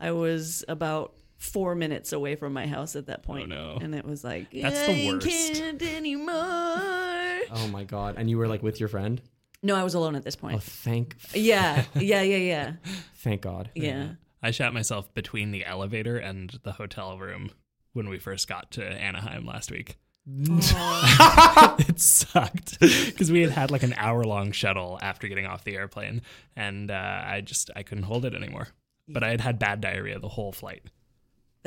[0.00, 3.52] I was about four minutes away from my house at that point.
[3.52, 3.78] Oh, no.
[3.80, 6.34] And it was like, That's the I can't anymore.
[6.34, 8.16] Oh my god!
[8.18, 9.20] And you were like with your friend?
[9.62, 10.56] No, I was alone at this point.
[10.56, 12.72] Oh, thank, Yeah, yeah, yeah, yeah,
[13.16, 13.70] thank God.
[13.74, 14.10] yeah.
[14.42, 17.50] I shot myself between the elevator and the hotel room
[17.94, 19.96] when we first got to Anaheim last week.
[20.28, 25.76] it sucked because we had had like an hour long shuttle after getting off the
[25.76, 26.22] airplane,
[26.56, 28.68] and uh, I just I couldn't hold it anymore.
[29.08, 30.82] But I had had bad diarrhea the whole flight.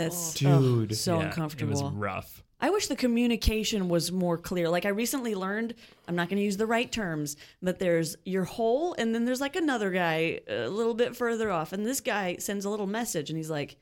[0.03, 0.91] That's Dude.
[0.91, 1.79] ugh, so Yeah, uncomfortable.
[1.79, 2.43] It was rough.
[2.61, 4.67] I wish the communication was more clear.
[4.69, 5.75] Like I recently learned,
[6.07, 9.39] I'm not going to use the right terms, but there's your hole, and then there's
[9.41, 13.29] like another guy a little bit further off, and this guy sends a little message,
[13.29, 13.77] and he's like,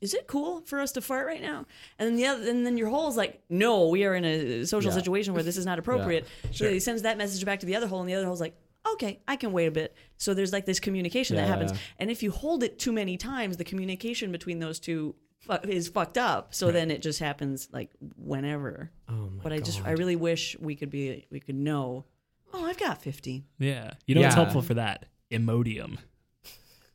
[0.00, 1.66] "Is it cool for us to fart right now?"
[2.00, 4.64] And then the other, and then your hole is like, "No, we are in a
[4.64, 4.96] social Yeah.
[4.96, 6.70] situation where this is not appropriate." So Sure.
[6.70, 8.56] he sends that message back to the other hole, and the other hole's like.
[8.94, 9.96] Okay, I can wait a bit.
[10.16, 13.56] So there's like this communication that happens, and if you hold it too many times,
[13.56, 15.16] the communication between those two
[15.46, 16.54] fu- is fucked up.
[16.54, 18.90] So then it just happens like whenever.
[19.08, 22.04] Oh my But I just I really wish we could be we could know.
[22.52, 23.44] Oh, I've got 15.
[23.58, 23.92] Yeah.
[24.06, 24.42] You know what's Yeah.
[24.42, 25.06] helpful for that?
[25.30, 25.98] Imodium.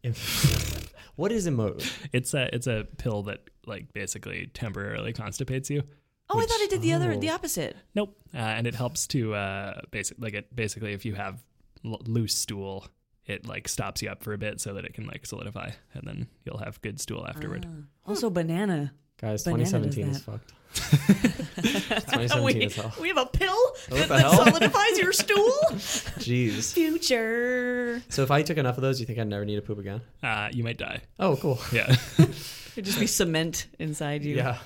[1.17, 1.91] What is Emote?
[2.13, 5.83] It's a it's a pill that like basically temporarily constipates you.
[6.29, 7.19] Oh, I thought I did the other, Oh.
[7.19, 7.75] the opposite.
[7.93, 8.17] Nope.
[8.33, 11.43] Uh, and it helps to uh, basic like it basically if you have
[11.85, 12.87] l- loose stool,
[13.31, 16.03] it like stops you up for a bit so that it can like solidify, and
[16.05, 17.65] then you'll have good stool afterward.
[17.67, 18.09] Ah.
[18.11, 18.93] Also, banana.
[19.19, 20.31] Guys, Banana does 2017 is that.
[20.31, 20.53] fucked.
[21.61, 22.93] 2017 we, is hell.
[23.01, 23.53] we have a pill
[23.89, 24.45] What that, the that hell?
[24.45, 25.53] solidifies your stool.
[26.21, 26.73] Jeez.
[26.73, 28.01] Future.
[28.09, 30.01] So if I took enough of those, you think I'd never need to poop again?
[30.23, 31.01] Uh, you might die.
[31.19, 31.59] Oh, cool.
[31.71, 31.95] Yeah.
[32.73, 34.37] It'd just be cement inside you.
[34.37, 34.57] Yeah.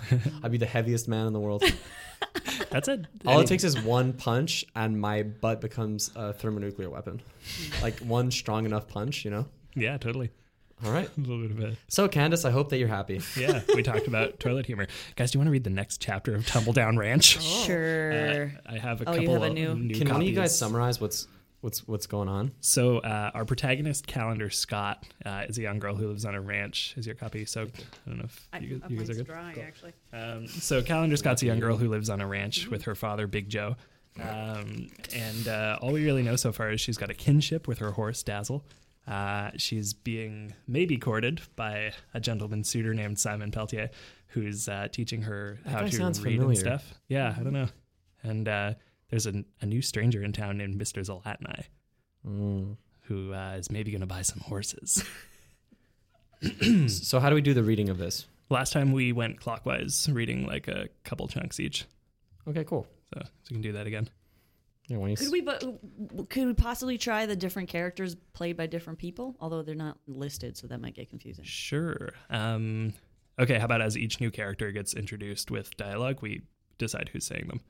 [0.44, 1.64] I'd be the heaviest man in the world.
[2.70, 3.06] That's it.
[3.26, 7.20] All it takes is one punch, and my butt becomes a thermonuclear weapon.
[7.82, 9.46] Like one strong enough punch, you know?
[9.74, 10.30] Yeah, totally.
[10.86, 11.10] All right.
[11.18, 13.22] A little bit of a So, Candace, I hope that you're happy.
[13.36, 13.62] yeah.
[13.74, 15.32] We talked about toilet humor, guys.
[15.32, 17.42] Do you want to read the next chapter of Tumbledown Ranch?
[17.42, 18.52] Sure.
[18.68, 19.96] Uh, I have a Oh, you couple have a of new- new.
[19.96, 21.28] Can one of you guys summarize what's
[21.66, 22.52] what's what's going on?
[22.62, 26.40] So uh, our protagonist, Calendar Scott, uh, is a young girl who lives on a
[26.40, 26.94] ranch.
[26.96, 29.26] Is your copy So I don't know if I, you, you guys mine's are good.
[29.26, 29.94] dry, actually.
[30.14, 33.28] Um, so Calendar Scott's a young girl who lives on a ranch with her father,
[33.28, 33.76] Big Joe.
[34.22, 37.80] Um, and uh, all we really know so far is she's got a kinship with
[37.80, 38.64] her horse, Dazzle.
[39.08, 43.90] Uh, she's being maybe courted by a gentleman suitor named Simon Peltier,
[44.28, 46.94] who's uh, teaching her That how to sounds read and stuff.
[47.10, 47.68] Yeah, I don't know.
[48.24, 48.74] And uh,
[49.10, 51.02] there's a, a new stranger in town named Mr.
[51.06, 51.66] Zalatni
[52.28, 52.78] Mm.
[53.02, 55.04] who uh, is maybe going to buy some horses.
[56.88, 58.26] So, how do we do the reading of this?
[58.50, 61.86] Last time we went clockwise, reading like a couple chunks each.
[62.48, 62.86] Okay, cool.
[63.14, 64.10] So, so we can do that again.
[64.88, 65.62] Yeah, when you Could we, but
[66.30, 69.36] could we possibly try the different characters played by different people?
[69.40, 71.44] Although they're not listed, so that might get confusing.
[71.44, 72.12] Sure.
[72.30, 72.94] Um,
[73.40, 76.44] okay, how about as each new character gets introduced with dialogue, we
[76.78, 77.62] decide who's saying them.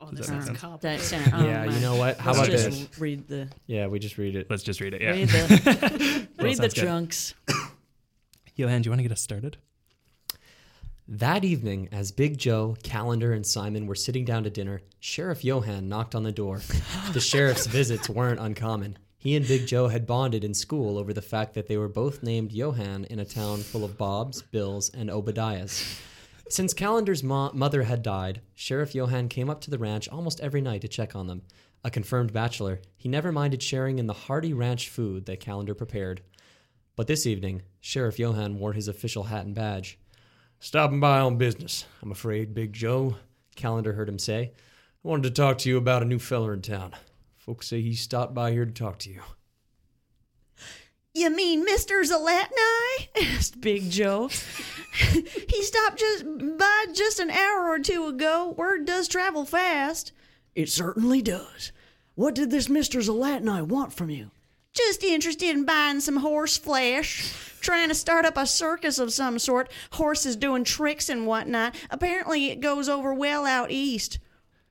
[0.00, 0.60] Oh, Does this that make sounds sense?
[0.60, 1.32] complicated.
[1.32, 1.74] That- oh yeah, my.
[1.74, 2.18] you know what?
[2.18, 2.98] How Let's about just this?
[3.00, 4.48] read the Yeah, we just read it.
[4.50, 5.00] Let's just read it.
[5.00, 5.10] Yeah.
[5.12, 7.34] read the read the trunks.
[8.56, 9.56] Johan, do you want to get us started?
[11.08, 15.88] That evening, as Big Joe, Calendar, and Simon were sitting down to dinner, Sheriff Johan
[15.88, 16.60] knocked on the door.
[17.12, 18.98] the sheriff's visits weren't uncommon.
[19.18, 22.22] He and Big Joe had bonded in school over the fact that they were both
[22.22, 26.00] named Johan in a town full of Bobs, Bills, and Obadiahs.
[26.48, 30.60] Since Calendar's mo- mother had died, Sheriff Johan came up to the ranch almost every
[30.60, 31.42] night to check on them.
[31.82, 36.22] A confirmed bachelor, he never minded sharing in the hearty ranch food that Calendar prepared.
[36.94, 39.98] But this evening, Sheriff Johan wore his official hat and badge.
[40.60, 43.16] Stopping by on business, I'm afraid, Big Joe,
[43.56, 44.52] Calendar heard him say.
[45.04, 46.94] I wanted to talk to you about a new feller in town.
[47.36, 49.20] Folks say he stopped by here to talk to you.
[51.16, 52.02] You mean Mr.
[52.04, 53.08] Zalatni?
[53.34, 54.28] asked Big Joe.
[55.48, 56.26] he stopped just
[56.58, 58.54] by just an hour or two ago.
[58.54, 60.12] Word does travel fast.
[60.54, 61.72] It certainly does.
[62.16, 63.02] What did this Mr.
[63.02, 64.30] Zalatni want from you?
[64.74, 67.32] Just interested in buying some horse flesh.
[67.62, 69.70] Trying to start up a circus of some sort.
[69.92, 71.74] Horses doing tricks and whatnot.
[71.88, 74.18] Apparently, it goes over well out east.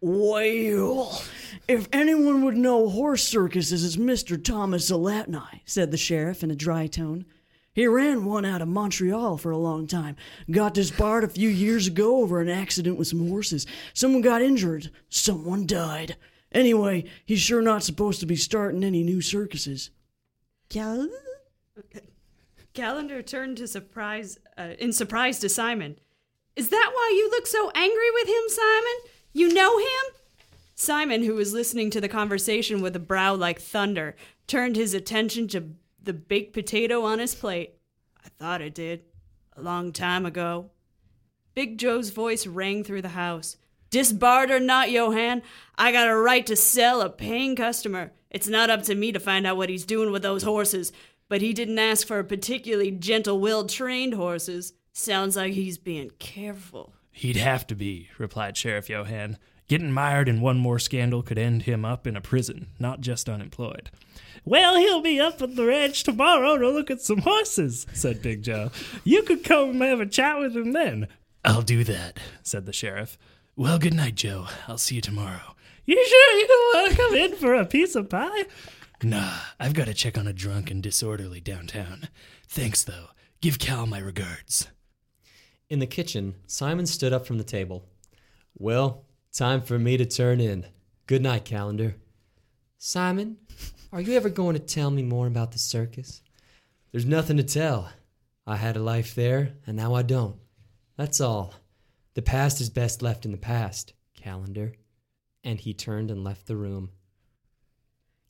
[0.02, 1.22] Well,
[1.68, 4.42] if anyone would know horse circuses, it's Mr.
[4.42, 7.26] Thomas Zalatni, said the sheriff in a dry tone.
[7.74, 10.16] He ran one out of Montreal for a long time.
[10.50, 13.68] Got disbarred a few years ago over an accident with some horses.
[13.94, 14.92] Someone got injured.
[15.10, 16.16] Someone died.
[16.54, 19.90] Anyway, he's sure not supposed to be starting any new circuses.
[20.70, 21.10] Cal-
[22.74, 26.00] Calendar turned to surprise uh, in surprise to Simon.
[26.56, 28.96] Is that why you look so angry with him, Simon?
[29.36, 30.16] You know him?
[30.76, 34.16] Simon, who was listening to the conversation with a brow like thunder,
[34.48, 35.72] turned his attention to
[36.02, 37.74] the baked potato on his plate.
[38.24, 39.04] I thought I did.
[39.58, 40.72] A long time ago.
[41.54, 43.58] Big Joe's voice rang through the house.
[43.90, 45.42] Disbarred or not, Johan,
[45.78, 48.14] I got a right to sell a paying customer.
[48.32, 50.94] It's not up to me to find out what he's doing with those horses,
[51.28, 54.72] but he didn't ask for particularly gentle willed trained horses.
[54.94, 56.94] Sounds like he's being careful.
[57.18, 59.38] He'd have to be, replied Sheriff Johan.
[59.70, 63.30] Getting mired in one more scandal could end him up in a prison, not just
[63.30, 63.90] unemployed.
[64.44, 68.44] Well, he'll be up at the ranch tomorrow to look at some horses, said Big
[68.44, 68.70] Joe.
[69.06, 71.08] You could come and have a chat with him then.
[71.46, 73.18] I'll do that, said the sheriff.
[73.56, 74.48] Well, good night, Joe.
[74.68, 75.56] I'll see you tomorrow.
[75.86, 78.44] You sure you don't want to come in for a piece of pie?
[79.02, 82.10] Nah, I've got to check on a drunk and disorderly downtown.
[82.50, 83.08] Thanks, though.
[83.40, 84.68] Give Cal my regards.
[85.68, 87.86] In the kitchen, Simon stood up from the table.
[88.58, 90.68] Well, time for me to turn in.
[91.08, 91.96] Good night, Calendar.
[92.78, 93.38] Simon,
[93.92, 96.22] are you ever going to tell me more about the circus?
[96.92, 97.90] There's nothing to tell.
[98.46, 100.36] I had a life there, and now I don't.
[100.98, 101.56] That's all.
[102.14, 104.74] The past is best left in the past, Calendar.
[105.44, 106.92] And he turned and left the room.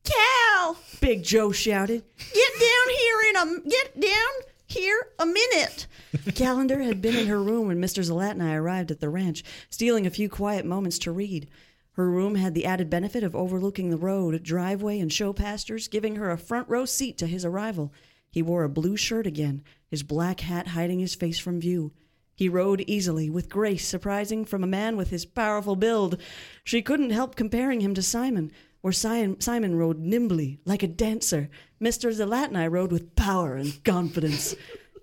[0.03, 0.77] Cal!
[1.01, 2.03] Big Joe shouted.
[2.33, 5.87] Get down here in a get down here a minute.
[6.35, 8.03] Calendar had been in her room when Mr.
[8.03, 11.47] Zalatni arrived at the ranch, stealing a few quiet moments to read.
[11.93, 16.17] Her room had the added benefit of overlooking the road, driveway, and show pastures, giving
[16.17, 17.93] her a front row seat to his arrival.
[18.29, 21.93] He wore a blue shirt again, his black hat hiding his face from view.
[22.35, 26.19] He rode easily, with grace surprising from a man with his powerful build.
[26.65, 28.51] She couldn't help comparing him to Simon,
[28.85, 31.49] where Simon, rode nimbly, like a dancer.
[31.81, 32.13] Mr.
[32.13, 34.53] Zalatni rode with power and confidence.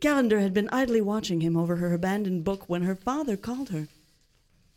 [0.00, 3.88] Calendar had been idly watching him over her abandoned book when her father called her.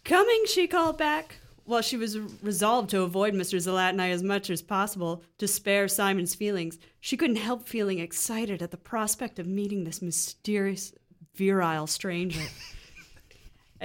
[0.03, 1.35] Coming, she called back.
[1.65, 3.59] While she was resolved to avoid Mr.
[3.59, 8.71] Zalatni as much as possible to spare Simon's feelings, she couldn't help feeling excited at
[8.71, 10.93] the prospect of meeting this mysterious,
[11.35, 12.41] virile stranger.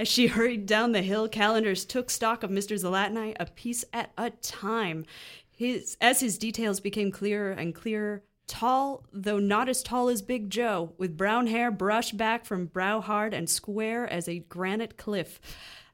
[0.01, 2.75] As she hurried down the hill, Calendars took stock of Mr.
[2.75, 5.05] Zalatni piece at a time.
[5.51, 10.49] His, as his details became clearer and clearer, tall, though not as tall as Big
[10.49, 15.39] Joe, with brown hair brushed back from brow hard and square as a granite cliff.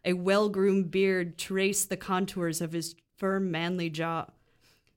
[0.05, 4.27] A well groomed beard traced the contours of his firm, manly jaw.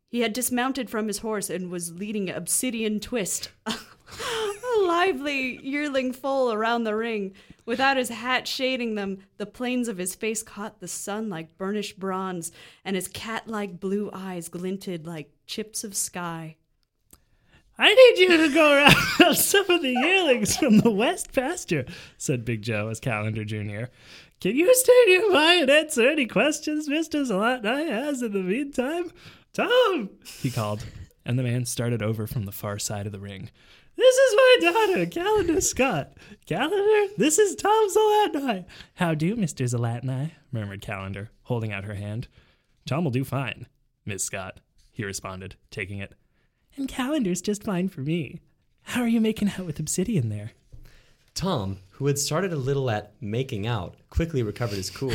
[0.06, 3.50] He had dismounted from his horse and was leading Obsidian Twist,
[4.90, 7.32] lively yearling foal around the ring.
[7.64, 12.00] Without his hat shading them, the planes of his face caught the sun like burnished
[12.00, 12.50] bronze,
[12.84, 16.56] and his cat like blue eyes glinted like chips of sky.
[17.78, 21.86] I need you to go around some of the yearlings from the West pasture,
[22.18, 23.84] said Big Joe as Calendar Jr.
[24.40, 27.24] Can you stay nearby and answer any questions Mr.
[27.24, 29.12] Zalatni has in the meantime?
[29.52, 30.84] Tom, he called,
[31.24, 33.50] and the man started over from the far side of the ring.
[33.96, 36.12] This is my daughter, Calendar Scott.
[36.46, 38.64] Calendar, this is Tom Zalatni.
[38.94, 39.64] How do, Mr.
[39.64, 40.32] Zalatni?
[40.50, 42.28] murmured Calendar, holding out her hand.
[42.86, 43.66] Tom will do fine,
[44.06, 46.14] Miss Scott, he responded, taking it.
[46.76, 48.40] And Calendar's just fine for me.
[48.82, 50.52] How are you making out with Obsidian there?
[51.34, 55.12] Tom, who had started a little at making out, quickly recovered his cool.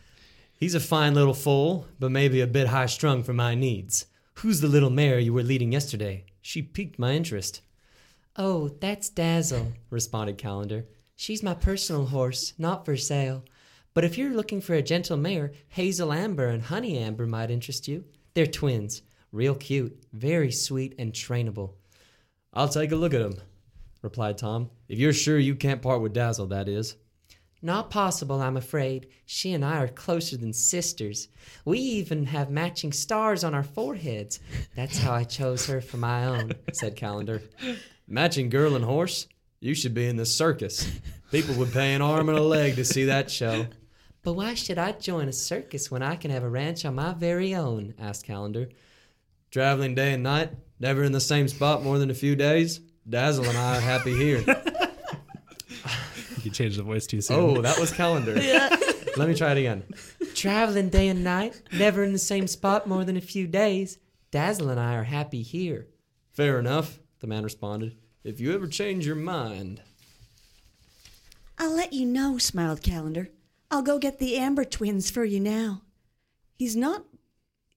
[0.54, 4.06] He's a fine little foal, but maybe a bit high strung for my needs.
[4.34, 6.24] Who's the little mare you were leading yesterday?
[6.40, 7.60] She piqued my interest.
[8.42, 10.86] Oh, that's Dazzle, responded Calendar.
[11.14, 13.44] She's my personal horse, not for sale.
[13.92, 17.86] But if you're looking for a gentle mare, Hazel Amber and Honey Amber might interest
[17.86, 18.06] you.
[18.32, 21.74] They're twins, real cute, very sweet, and trainable.
[22.54, 23.34] I'll take a look at 'em,
[24.00, 24.70] replied Tom.
[24.88, 26.96] If you're sure you can't part with Dazzle, that is.
[27.60, 29.08] Not possible, I'm afraid.
[29.26, 31.28] She and I are closer than sisters.
[31.66, 34.40] We even have matching stars on our foreheads.
[34.74, 36.52] That's how I chose her for my own.
[36.72, 37.42] said Calendar.
[38.12, 39.28] Matching girl and horse?
[39.60, 40.90] You should be in the circus.
[41.30, 43.66] People would pay an arm and a leg to see that show.
[44.24, 47.14] But why should I join a circus when I can have a ranch on my
[47.14, 47.94] very own?
[48.00, 48.68] asked Calendar.
[49.52, 52.80] Traveling day and night, never in the same spot more than a few days.
[53.08, 54.44] Dazzle and I are happy here.
[56.42, 57.38] You changed the voice too soon.
[57.38, 58.34] Oh, that was Calendar.
[59.16, 59.84] Let me try it again.
[60.34, 63.98] Traveling day and night, never in the same spot more than a few days.
[64.30, 65.88] Dazzle and I are happy here.
[66.32, 67.96] Fair enough, the man responded.
[68.24, 69.82] If you ever change your mind.
[71.58, 73.28] I'll let you know, smiled Calendar.
[73.70, 75.82] I'll go get the Amber twins for you now.
[76.56, 77.04] He's not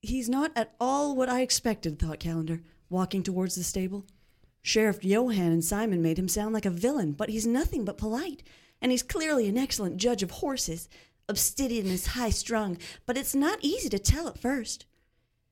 [0.00, 4.04] he's not at all what I expected, thought Calendar, walking towards the stable.
[4.60, 8.42] Sheriff Johan and Simon made him sound like a villain, but he's nothing but polite,
[8.80, 10.88] and he's clearly an excellent judge of horses.
[11.28, 14.86] Obsidian is high strung, but it's not easy to tell at first.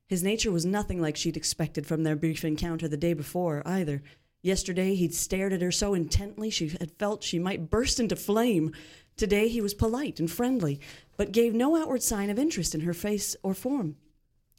[0.07, 4.03] His nature was nothing like she'd expected from their brief encounter the day before, either.
[4.41, 8.73] Yesterday he'd stared at her so intently she had felt she might burst into flame.
[9.15, 10.79] Today he was polite and friendly,
[11.15, 13.95] but gave no outward sign of interest in her face or form.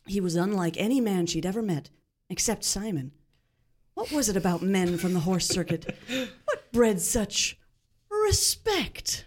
[0.07, 1.91] He was unlike any man she'd ever met,
[2.31, 3.13] except Simon.
[3.93, 5.95] What was it about men from the horse circuit?
[6.47, 7.59] What bred such
[8.11, 9.27] respect?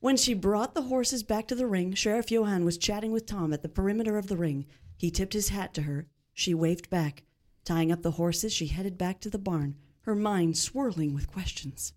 [0.00, 3.52] When she brought the horses back to the ring, Sheriff Johan was chatting with Tom
[3.52, 4.66] at the perimeter of the ring.
[4.96, 6.06] He tipped his hat to her.
[6.32, 7.24] She waved back.
[7.64, 11.94] Tying up the horses, she headed back to the barn, her mind swirling with questions.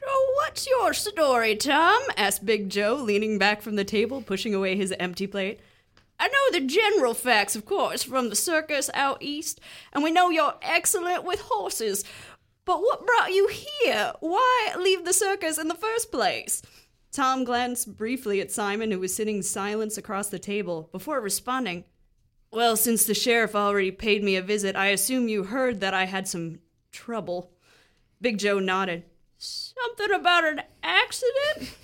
[0.00, 2.02] So, what's your story, Tom?
[2.16, 5.60] asked Big Joe, leaning back from the table, pushing away his empty plate.
[6.18, 9.60] I know the general facts, of course, from the circus out east,
[9.92, 12.04] and we know you're excellent with horses.
[12.64, 14.12] But what brought you here?
[14.20, 16.62] Why leave the circus in the first place?
[17.16, 21.84] Tom glanced briefly at Simon, who was sitting silent across the table, before responding.
[22.52, 26.04] Well, since the sheriff already paid me a visit, I assume you heard that I
[26.04, 26.58] had some
[26.92, 27.52] trouble.
[28.20, 29.04] Big Joe nodded.
[29.38, 31.74] Something about an accident?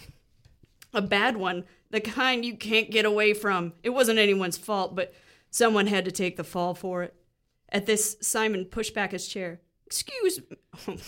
[0.93, 3.73] a bad one, the kind you can't get away from.
[3.83, 5.15] It wasn't anyone's fault, but
[5.49, 7.15] someone had to take the fall for it.
[7.71, 9.63] At this, Simon pushed back his chair.
[9.87, 10.59] Excuse me.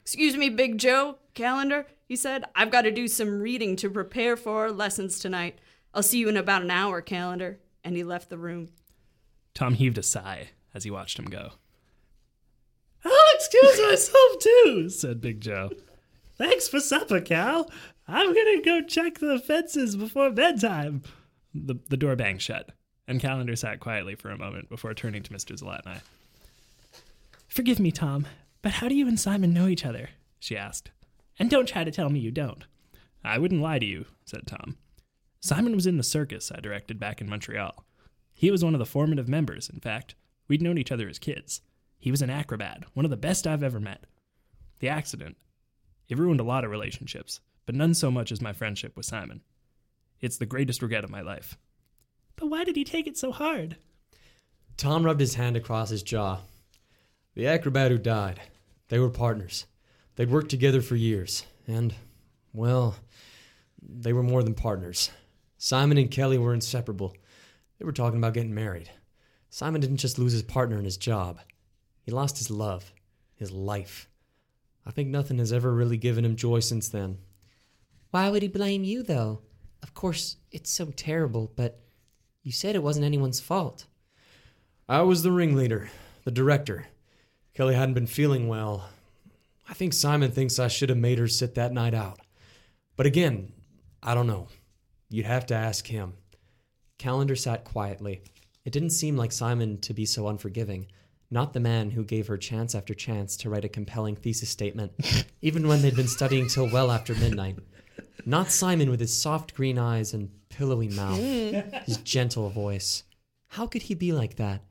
[0.00, 2.44] Excuse me, Big Joe, calendar, he said.
[2.56, 5.58] I've got to do some reading to prepare for our lessons tonight.
[5.94, 7.60] I'll see you in about an hour, calendar.
[7.84, 8.70] And he left the room.
[9.54, 11.52] Tom heaved a sigh as he watched him go.
[13.04, 15.70] I'll excuse myself too, said Big Joe.
[16.36, 17.70] Thanks for supper, Cal.
[18.06, 21.02] I'm gonna go check the fences before bedtime.
[21.54, 22.70] The, the door banged shut,
[23.06, 25.58] and Calendar sat quietly for a moment before turning to Mr.
[25.58, 26.00] Zalatni.
[27.48, 28.26] Forgive me, Tom,
[28.62, 30.10] but how do you and Simon know each other?
[30.38, 30.90] she asked.
[31.38, 32.64] And don't try to tell me you don't.
[33.24, 34.76] I wouldn't lie to you, said Tom.
[35.40, 37.84] Simon was in the circus I directed back in Montreal.
[38.32, 40.14] He was one of the formative members, in fact.
[40.48, 41.60] We'd known each other as kids.
[41.98, 44.06] He was an acrobat, one of the best I've ever met.
[44.80, 45.36] The accident,
[46.08, 49.42] it ruined a lot of relationships, but none so much as my friendship with Simon.
[50.20, 51.58] It's the greatest regret of my life.
[52.36, 53.76] But why did he take it so hard?
[54.76, 56.38] Tom rubbed his hand across his jaw.
[57.34, 58.40] The acrobat who died.
[58.88, 59.66] They were partners.
[60.18, 61.46] They'd worked together for years.
[61.68, 61.94] And,
[62.52, 62.96] well,
[63.80, 65.12] they were more than partners.
[65.58, 67.16] Simon and Kelly were inseparable.
[67.78, 68.90] They were talking about getting married.
[69.48, 71.38] Simon didn't just lose his partner and his job,
[72.02, 72.92] he lost his love,
[73.36, 74.08] his life.
[74.84, 77.18] I think nothing has ever really given him joy since then.
[78.10, 79.42] Why would he blame you, though?
[79.84, 81.78] Of course, it's so terrible, but
[82.42, 83.86] you said it wasn't anyone's fault.
[84.88, 85.90] I was the ringleader,
[86.24, 86.88] the director.
[87.54, 88.88] Kelly hadn't been feeling well.
[89.68, 92.20] I think Simon thinks I should have made her sit that night out.
[92.96, 93.52] But again,
[94.02, 94.48] I don't know.
[95.10, 96.14] You'd have to ask him.
[96.98, 98.22] Calendar sat quietly.
[98.64, 100.88] It didn't seem like Simon to be so unforgiving.
[101.30, 104.92] Not the man who gave her chance after chance to write a compelling thesis statement,
[105.42, 107.58] even when they'd been studying till well after midnight.
[108.24, 111.18] Not Simon with his soft green eyes and pillowy mouth,
[111.86, 113.04] his gentle voice.
[113.48, 114.62] How could he be like that?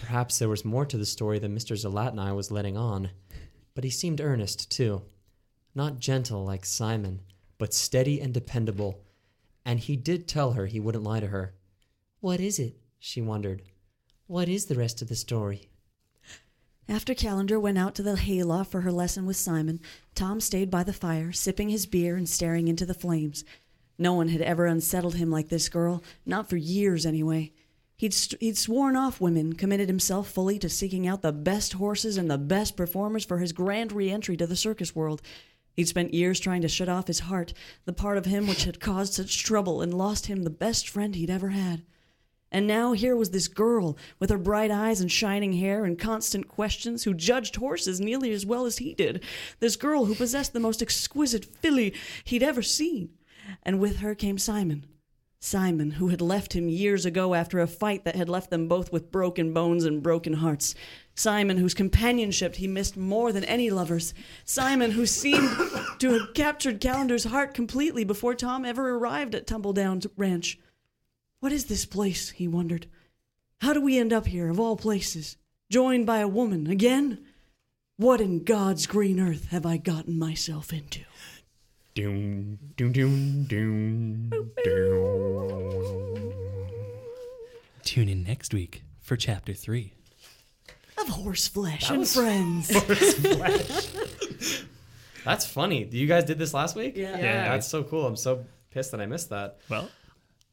[0.00, 1.76] Perhaps there was more to the story than Mr.
[1.76, 3.10] Zalatni was letting on.
[3.78, 5.02] But he seemed earnest, too.
[5.72, 7.20] Not gentle like Simon,
[7.58, 9.04] but steady and dependable.
[9.64, 11.54] And he did tell her he wouldn't lie to her.
[12.18, 12.80] What is it?
[12.98, 13.62] she wondered.
[14.26, 15.68] What is the rest of the story?
[16.88, 19.78] After Calendar went out to the hayloft for her lesson with Simon,
[20.16, 23.44] Tom stayed by the fire, sipping his beer and staring into the flames.
[23.96, 27.52] No one had ever unsettled him like this girl, not for years anyway.
[27.98, 32.16] He'd, st- he'd sworn off women, committed himself fully to seeking out the best horses
[32.16, 35.20] and the best performers for his grand reentry to the circus world.
[35.74, 37.52] He'd spent years trying to shut off his heart,
[37.86, 41.16] the part of him which had caused such trouble and lost him the best friend
[41.16, 41.82] he'd ever had.
[42.52, 46.46] And now here was this girl with her bright eyes and shining hair and constant
[46.46, 49.24] questions who judged horses nearly as well as he did.
[49.58, 51.92] This girl who possessed the most exquisite filly
[52.24, 53.10] he'd ever seen.
[53.64, 54.86] And with her came Simon.
[55.40, 58.90] Simon, who had left him years ago after a fight that had left them both
[58.90, 60.74] with broken bones and broken hearts.
[61.14, 64.14] Simon, whose companionship he missed more than any lover's.
[64.44, 65.48] Simon, who seemed
[66.00, 70.58] to have captured Calendar's heart completely before Tom ever arrived at Tumbledown Ranch.
[71.40, 72.30] What is this place?
[72.30, 72.86] he wondered.
[73.60, 75.36] How do we end up here, of all places?
[75.70, 77.24] Joined by a woman again?
[77.96, 81.02] What in God's green earth have I gotten myself into?
[81.94, 84.30] Doom, doom, doom, doom,
[84.64, 86.32] doom.
[87.82, 89.94] Tune in next week for chapter three.
[90.96, 92.68] Of horse horseflesh and friends.
[95.24, 95.88] That's funny.
[95.90, 96.96] You guys did this last week?
[96.96, 97.18] Yeah.
[97.18, 97.48] Yeah.
[97.48, 98.06] That's so cool.
[98.06, 99.58] I'm so pissed that I missed that.
[99.68, 99.90] Well,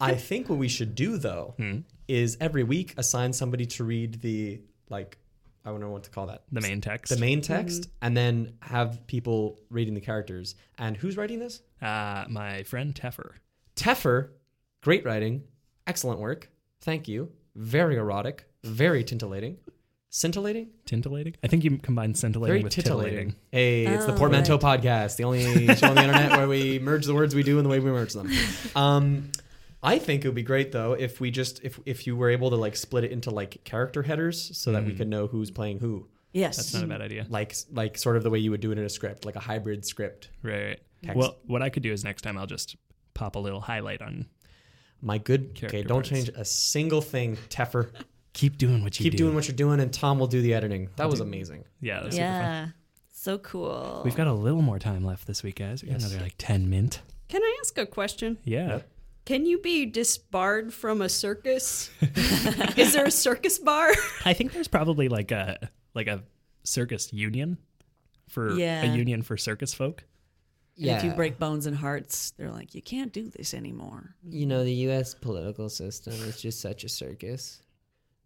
[0.00, 1.78] I think what we should do though hmm.
[2.08, 5.18] is every week assign somebody to read the like
[5.66, 6.44] I don't know what to call that.
[6.52, 7.12] the main text.
[7.12, 10.54] The main text and then have people reading the characters.
[10.78, 11.60] And who's writing this?
[11.82, 13.32] Uh, my friend Teffer.
[13.74, 14.28] Teffer,
[14.82, 15.42] great writing,
[15.86, 16.48] excellent work.
[16.82, 17.32] Thank you.
[17.56, 19.56] Very erotic, very tintillating.
[20.08, 20.68] Scintillating?
[20.86, 21.34] Tintillating?
[21.42, 23.32] I think you combine scintillating Very with titillating.
[23.32, 23.34] titillating.
[23.50, 24.80] Hey, it's the Oh, Portmanteau right.
[24.80, 25.42] podcast, the only
[25.74, 27.90] show on the internet where we merge the words we do and the way we
[27.90, 28.30] merge them.
[28.76, 29.30] Um,
[29.86, 32.50] I think it would be great though if we just if if you were able
[32.50, 34.98] to like split it into like character headers so that we mm.
[34.98, 36.56] could know who's playing who, Yes.
[36.56, 37.26] That's not a bad idea.
[37.30, 39.40] like like sort of the way you would do it in a script, like a
[39.40, 40.28] hybrid script.
[40.42, 40.78] Right.
[41.02, 41.16] Text.
[41.16, 42.76] Well, what I could do is next time I'll just
[43.14, 44.26] pop a little highlight on.
[45.00, 45.54] My good.
[45.54, 46.10] Character okay, don't parts.
[46.10, 47.90] change a single thing, Teffer.
[48.34, 49.18] Keep doing what you Keep do.
[49.18, 50.90] doing what you're doing, and Tom will do the editing.
[50.96, 51.64] That was amazing.
[51.80, 52.42] Yeah, that's super fun.
[52.42, 52.68] Yeah.
[53.12, 54.02] So cool.
[54.04, 55.82] We've got a little more time left this week, guys.
[55.82, 57.00] We got another like ten mint.
[57.28, 58.36] Can I ask a question?
[58.44, 58.80] Yeah.
[59.26, 61.90] Can you be disbarred from a circus?
[62.76, 63.90] Is there a circus bar?
[64.24, 66.22] I think there's probably like a like a
[66.64, 67.58] circus union
[68.28, 68.82] for Yeah.
[68.84, 70.04] a union for circus folk.
[70.78, 74.14] And if you break bones and hearts, they're like, you can't do this anymore.
[74.28, 75.14] You know, the U.S.
[75.14, 77.62] political system is just such a circus.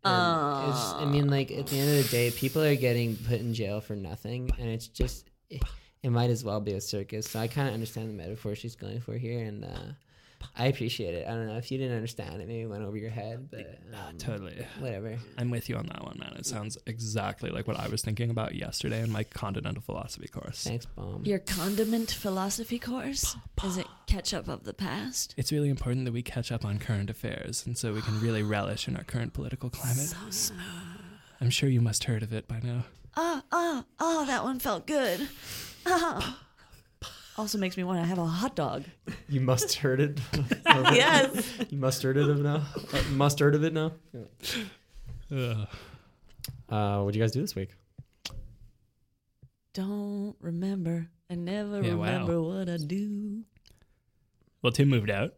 [0.05, 3.38] And it's- I mean, like at the end of the day, people are getting put
[3.40, 5.62] in jail for nothing, and it's just it,
[6.03, 7.28] it might as well be a circus.
[7.30, 9.92] So I kind of understand the metaphor she's going for here, and uh,
[10.57, 11.26] I appreciate it.
[11.26, 13.78] I don't know if you didn't understand it, maybe it went over your head, but
[13.93, 14.66] um, Totally.
[14.78, 15.18] whatever.
[15.38, 16.34] I'm with you on that one, man.
[16.36, 20.64] It sounds exactly like what I was thinking about yesterday in my continental philosophy course.
[20.64, 21.24] Thanks, bomb.
[21.24, 23.36] Your condiment philosophy course?
[23.64, 25.34] Is it ketchup of the past?
[25.36, 28.43] It's really important that we catch up on current affairs, and so we can really
[28.43, 29.99] relish in our current political climate.
[30.09, 30.61] So smooth.
[31.41, 32.84] I'm sure you must heard of it by now.
[33.16, 35.28] Oh, oh, oh, that one felt good.
[35.86, 36.38] Oh.
[37.41, 38.84] Also makes me want to have a hot dog.
[39.30, 40.20] You must heard it.
[40.66, 41.51] Yes.
[41.70, 42.66] You mustard it of now.
[42.93, 43.93] Uh, mustard of it now.
[45.34, 45.66] Ugh.
[46.68, 47.70] Uh, what do you guys do this week?
[49.72, 51.09] Don't remember.
[51.30, 52.05] I never Yeah, wow.
[52.07, 53.43] remember what I do.
[54.62, 55.34] Well, Tim moved out.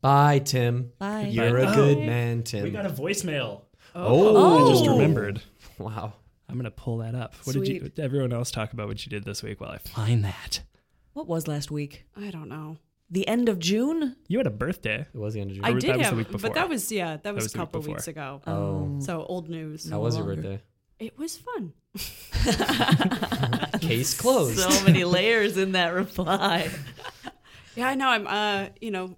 [0.00, 0.92] Bye, Tim.
[0.98, 1.26] Bye.
[1.30, 1.74] You're a Oh.
[1.74, 2.62] good man, Tim.
[2.62, 3.62] We got a voicemail.
[3.94, 5.42] oh, I just remembered.
[5.78, 6.14] Wow.
[6.48, 7.34] I'm gonna pull that up.
[7.44, 7.80] What did you?
[7.80, 7.98] Sweet.
[7.98, 10.60] Everyone else talk about what you did this week while I find that?
[11.16, 12.04] What was last week?
[12.14, 12.76] I don't know.
[13.10, 14.16] The end of June?
[14.28, 15.06] You had a birthday.
[15.14, 15.64] It was the end of June.
[15.64, 16.50] I was- did that was the have, week before.
[16.50, 17.94] but that was yeah, that was, was the a week couple before.
[17.94, 18.42] weeks ago.
[18.46, 18.98] oh.
[19.00, 19.88] So old news.
[19.88, 20.42] How was your longer.
[20.42, 20.62] birthday?
[20.98, 21.72] It was fun.
[23.80, 24.58] Case closed.
[24.58, 26.68] So many layers in that reply.
[27.76, 28.08] Yeah, I know.
[28.08, 29.16] I'm uh, you know,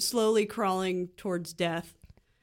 [0.00, 1.92] slowly crawling towards death.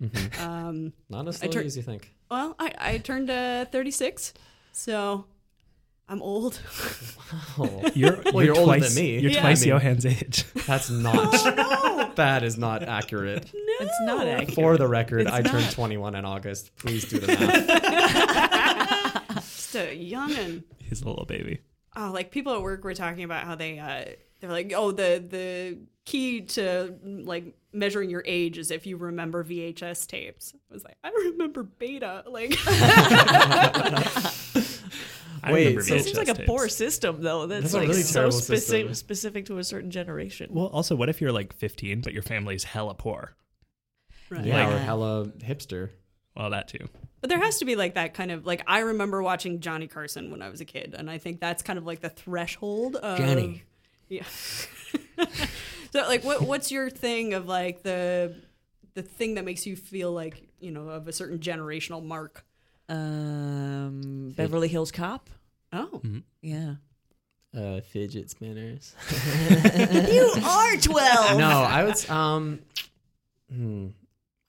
[0.02, 0.42] Mm-hmm.
[0.42, 2.14] Um, Not as I slowly tur- as you think.
[2.32, 4.34] well, I I turned uh, 36,
[4.72, 5.26] so
[6.12, 6.60] I'm old.
[7.60, 9.20] Oh, You're, Well, you're older twice, than me.
[9.20, 9.42] You're Yeah.
[9.42, 10.44] twice I mean- Johan's age.
[10.66, 11.34] that's not.
[11.56, 13.46] No, That is not accurate.
[13.54, 14.56] No, It's not accurate.
[14.56, 16.76] For the record, It's I turned 21 in August.
[16.78, 17.68] Please do the math.
[19.36, 20.64] Just a youngin'.
[20.80, 21.60] He's a little baby.
[21.96, 24.06] Oh, like people at work were talking about how they uh
[24.42, 29.44] they're like, oh, the the key to like measuring your age is if you remember
[29.44, 30.54] VHS tapes.
[30.70, 32.24] I was like, I remember Beta.
[32.28, 32.58] Like,
[35.44, 37.46] I Wait, remember so- It seems like a VHS poor system, though.
[37.48, 40.50] That's, That's a like really so terrible specific specific to a certain generation.
[40.52, 43.36] Well, also, what if you're like 15 but your family's hella poor?
[44.30, 44.46] right.
[44.46, 45.90] yeah, Like- or hella hipster.
[46.36, 46.88] Well, that too.
[47.22, 50.32] But there has to be like that kind of like I remember watching Johnny Carson
[50.32, 53.18] when I was a kid, and I think that's kind of like the threshold of
[53.18, 53.64] Johnny.
[54.08, 54.24] Yeah.
[55.92, 58.36] so like, what what's your thing of like the
[58.94, 62.46] the thing that makes you feel like you know of a certain generational mark?
[62.90, 65.30] Um, Beverly Hills Cop.
[65.72, 66.02] Oh,
[66.42, 66.76] Yeah.
[67.56, 68.96] Uh, fidget spinners.
[70.12, 71.38] You are twelve.
[71.40, 72.60] no, I was um,
[73.52, 73.88] hmm,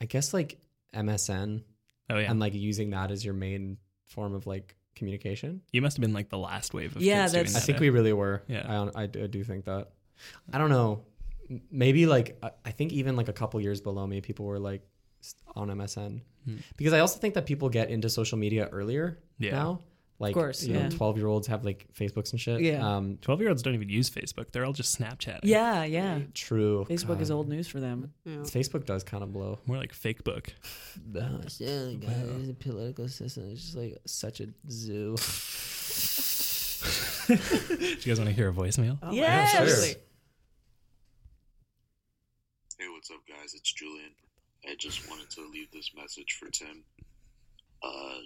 [0.03, 0.59] I guess like
[0.95, 1.63] MSN
[2.11, 3.79] Oh yeah, and like using that as your main
[4.09, 5.63] form of like communication.
[5.73, 7.67] you must have been like the last wave of Yeah, kids doing that's- I that,
[7.67, 7.81] think eh?
[7.81, 8.43] we really were.
[8.49, 8.67] Yeah.
[8.69, 9.89] I, hon- I, do- I do think that.
[10.53, 11.03] I don't know.
[11.49, 14.59] M- Maybe like I- I think even like a couple years below me, people were
[14.59, 14.90] like s-
[15.55, 16.57] on MSN Hmm.
[16.77, 19.53] because I also think that people get into social media earlier Yeah.
[19.53, 19.81] now.
[20.19, 22.61] Like, course, you know, twelve year olds have like Facebooks and shit.
[22.61, 22.87] Yeah.
[22.87, 24.53] Um, 12 year olds don't even use Facebook.
[24.53, 25.41] They're all just Snapchatting.
[25.45, 26.19] Yeah, yeah.
[26.35, 26.85] true.
[26.91, 28.13] Facebook is old news for them.
[28.27, 28.37] yeah.
[28.41, 29.59] Facebook does kind of blow.
[29.65, 30.53] More like fake book.
[31.17, 35.17] Oh, so, guys, the political system is just like Such a zoo.
[37.29, 37.35] Do
[37.85, 38.99] you guys want to hear a voicemail?
[39.03, 39.55] Oh, Yes.
[39.55, 40.03] absolutely.
[42.79, 43.55] Hey, what's up, guys?
[43.55, 44.11] It's Julian.
[44.69, 46.85] I just wanted to leave this message for Tim.
[47.83, 48.21] Uh,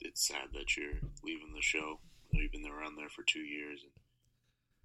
[0.00, 1.98] it's sad that you're leaving the show.
[2.30, 3.92] You've been around there for two years, and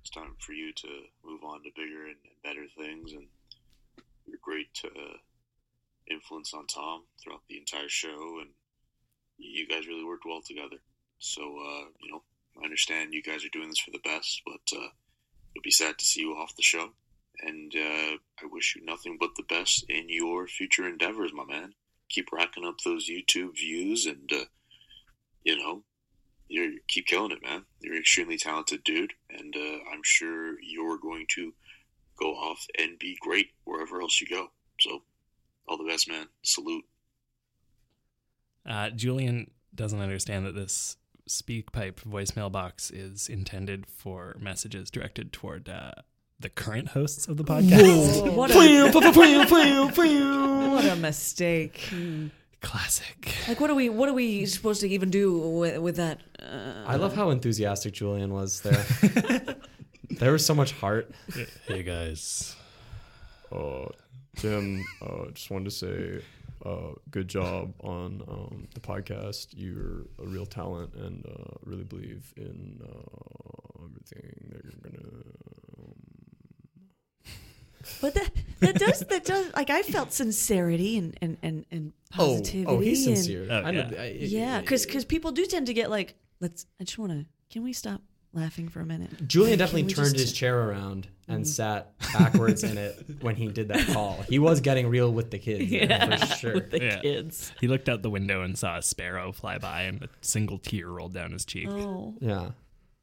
[0.01, 0.87] it's time for you to
[1.23, 3.13] move on to bigger and better things.
[3.13, 3.27] And
[4.25, 5.17] you're great uh,
[6.09, 8.49] influence on Tom throughout the entire show, and
[9.37, 10.77] you guys really worked well together.
[11.19, 12.23] So, uh, you know,
[12.59, 14.89] I understand you guys are doing this for the best, but uh,
[15.53, 16.89] it'll be sad to see you off the show
[17.41, 21.73] and uh, I wish you nothing but the best in your future endeavors, my man.
[22.09, 24.45] Keep racking up those YouTube views, and uh,
[25.43, 25.83] you know,
[26.47, 27.65] you keep killing it, man.
[27.81, 31.53] You're an extremely talented dude, and uh, I'm sure you're going to
[32.19, 34.47] go off and be great wherever else you go.
[34.79, 35.01] So,
[35.67, 36.27] all the best, man.
[36.43, 36.85] Salute.
[38.65, 45.69] Uh, Julian doesn't understand that this SpeakPipe voicemail box is intended for messages directed toward
[45.69, 45.91] uh,
[46.39, 48.23] the current hosts of the podcast.
[48.35, 48.53] What a,
[50.69, 51.89] what a mistake.
[52.61, 53.35] Classic.
[53.47, 53.89] Like, what are we?
[53.89, 56.21] What are we supposed to even do with, with that?
[56.41, 58.85] Uh, I love how enthusiastic Julian was there.
[60.09, 61.11] there was so much heart.
[61.67, 62.55] Hey guys.
[63.51, 63.87] Uh,
[64.37, 66.25] Tim, uh, just wanted to say,
[66.65, 69.47] uh, good job on um, the podcast.
[69.51, 75.23] You're a real talent, and uh, really believe in uh, everything that you're gonna.
[78.01, 82.35] But that that does that does like I felt sincerity and and and, and Oh,
[82.37, 82.65] positivity.
[82.67, 83.47] oh, he's and- sincere.
[83.49, 83.91] Oh, yeah.
[83.99, 86.65] I- Yeah, because people do tend to get like, let's.
[86.79, 87.25] I just want to.
[87.49, 88.01] Can we stop
[88.33, 89.27] laughing for a minute?
[89.27, 91.35] Julian definitely turned just- his chair around Mm.
[91.35, 94.21] and sat backwards in it when he did that call.
[94.27, 96.53] He was getting real with the kids, yeah, for sure.
[96.55, 96.99] with the Yeah.
[96.99, 97.53] kids.
[97.61, 100.89] He looked out the window and saw a sparrow fly by, and a single tear
[100.89, 101.69] rolled down his cheek.
[101.69, 102.49] Oh, Yeah.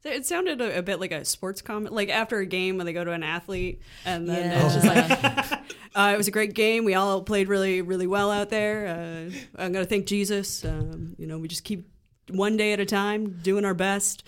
[0.03, 2.93] It sounded a, a bit like a sports comment, like after a game when they
[2.93, 4.65] go to an athlete, and then Yeah.
[4.65, 5.61] it's just like,
[5.95, 6.85] uh, it was a great game.
[6.85, 8.87] We all played really, really well out there.
[8.87, 9.31] Uh,
[9.61, 10.65] I'm gonna thank Jesus.
[10.65, 11.87] Um, you know, we just keep
[12.29, 14.23] one day at a time, doing our best.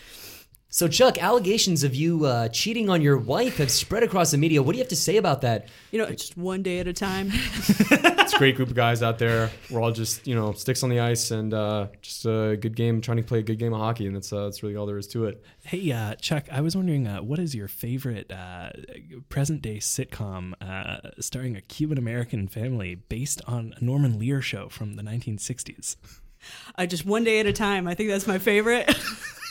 [0.74, 4.64] So, Chuck, allegations of you uh, cheating on your wife have spread across the media.
[4.64, 5.68] What do you have to say about that?
[5.92, 7.32] You know, just one day at a time.
[8.24, 9.52] It's a great group of guys out there.
[9.70, 13.02] We're all just, you know, sticks on the ice and uh, just a good game,
[13.02, 14.98] trying to play a good game of hockey, and that's uh, that's really all there
[14.98, 15.44] is to it.
[15.64, 18.70] Hey, uh, Chuck, I was wondering, uh, what is your favorite uh,
[19.30, 24.70] present day sitcom uh, starring a Cuban American family based on a Norman Lear show
[24.70, 25.98] from the 1960s?
[26.78, 27.88] uh, just one day at a time.
[27.88, 28.90] I think that's my favorite.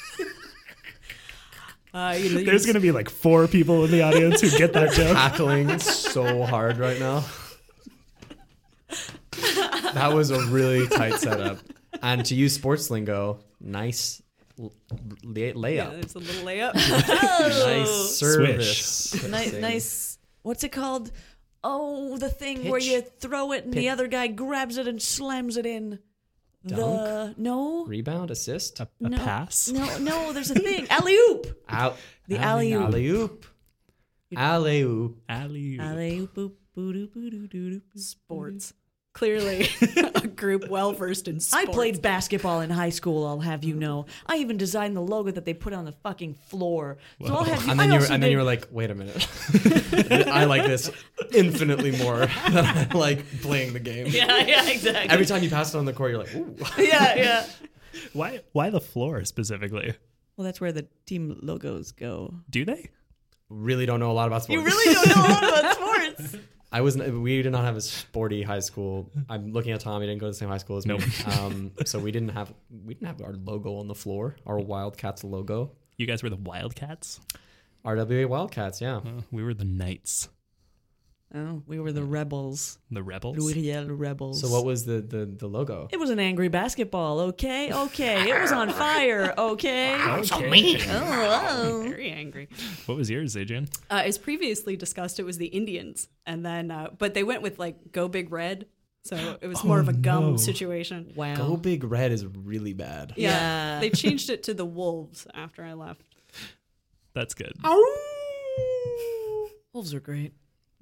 [1.95, 4.73] uh, you know, There's going to be like four people in the audience who get
[4.75, 5.15] that joke.
[5.17, 7.25] Tackling so hard right now.
[9.95, 11.59] That was a really tight setup.
[12.03, 14.23] And to use sports lingo, nice
[14.59, 14.73] l-
[15.23, 16.03] lay- yeah, layup.
[16.03, 16.75] it's a little layup.
[17.67, 19.29] Nice service.
[19.29, 20.19] nice, nice.
[20.43, 21.11] What's it called?
[21.65, 25.57] Oh, the thing where you throw it and the other guy grabs it and slams
[25.57, 25.99] it in.
[26.65, 27.39] The Dunk?
[27.39, 29.69] no, Rebound, assist, A, a no, pass?
[29.69, 30.33] No, no.
[30.33, 30.87] There's a thing.
[30.91, 31.47] Alley oop.
[31.69, 31.97] out.
[32.29, 32.83] The alley-oop.
[32.85, 33.47] Alley oop.
[34.37, 35.21] Alley oop.
[35.29, 35.79] Alley.
[35.81, 37.83] Alley oop oop boo doo boo doo doo doo.
[37.97, 38.75] sports.
[39.15, 39.69] Clearly,
[40.15, 41.69] a group well versed in sports.
[41.69, 43.27] I played basketball in high school.
[43.27, 44.07] I'll have you know.
[44.27, 46.97] I even designed the logo that they put on the fucking floor.
[47.25, 47.71] So I'll have you.
[47.71, 49.29] And then I you were, also and then did- you were like, wait a minute.
[50.29, 50.91] I like this
[51.33, 54.07] infinitely more than I like playing the game.
[54.11, 55.11] yeah, yeah, exactly.
[55.11, 56.57] Every time you pass it on the court, you're like, ooh.
[56.79, 57.47] yeah, yeah.
[58.15, 59.95] Why, why the floor specifically?
[60.37, 62.35] Well, that's where the team logos go.
[62.49, 62.89] Do they?
[63.53, 64.63] really don't know a lot about sports.
[64.63, 66.37] You really don't know a lot about sports.
[66.73, 69.11] I was we did not have a sporty high school.
[69.29, 70.01] I'm looking at Tom.
[70.01, 70.99] He didn't go to the same high school as me.
[71.39, 72.53] Um, so we didn't have
[72.85, 74.37] we didn't have our logo on the floor.
[74.47, 75.73] Our Wildcats logo.
[75.99, 77.21] You guys were the Wildcats?
[77.85, 78.81] RWA Wildcats.
[78.81, 78.97] Yeah.
[78.97, 80.29] Uh, we were the Knights,
[81.35, 82.79] Oh, we were the rebels.
[82.91, 83.39] the Rebels.
[83.39, 84.41] L'Uriel rebels.
[84.43, 85.89] So what was the the, the logo?
[85.91, 87.21] It was an angry basketball.
[87.21, 88.29] Okay, okay.
[88.31, 89.33] It was on fire.
[89.39, 89.93] Okay.
[90.03, 90.77] Okay.
[90.91, 92.49] Oh, very angry.
[92.87, 93.69] What was yours, Adrian?
[93.91, 97.59] Uh, as previously discussed, it was the Indians, and then uh, but they went with
[97.59, 98.67] like Go Big Red,
[99.05, 100.37] so it was more of a gum no.
[100.37, 101.13] situation.
[101.17, 101.35] wow.
[101.35, 103.15] Go Big Red is really bad.
[103.17, 103.81] Yeah, Yeah.
[103.81, 106.03] they changed it to the Wolves after I left.
[107.15, 107.55] That's good.
[109.73, 110.33] Wolves are great.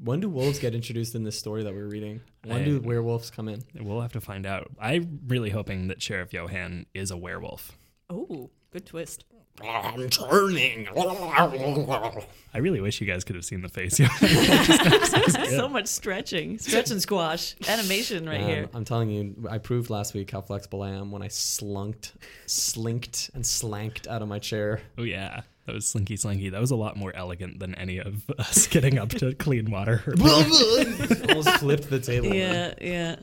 [0.03, 2.20] When do wolves get introduced in this story that we're reading?
[2.44, 3.62] When I- do werewolves come in?
[3.78, 4.70] We'll have to find out.
[4.80, 7.72] I'm really hoping that Sheriff Johan is a werewolf.
[8.09, 9.24] Oh, good twist.
[9.62, 10.88] I'm turning.
[10.96, 14.01] I really wish you guys could have seen the face.
[14.01, 14.09] Yeah.
[15.51, 18.68] So much stretching, stretch and squash, animation right Um, here.
[18.72, 22.12] I'm telling you, I proved last week how flexible I am when I slunked,
[22.46, 24.80] slinked, and slanked out of my chair.
[24.96, 26.49] oh yeah, that was slinky slinky.
[26.49, 30.03] That was a lot more elegant than any of us getting up to clean water.
[30.21, 32.35] Almost flipped the table.
[32.35, 33.17] Yeah, yeah.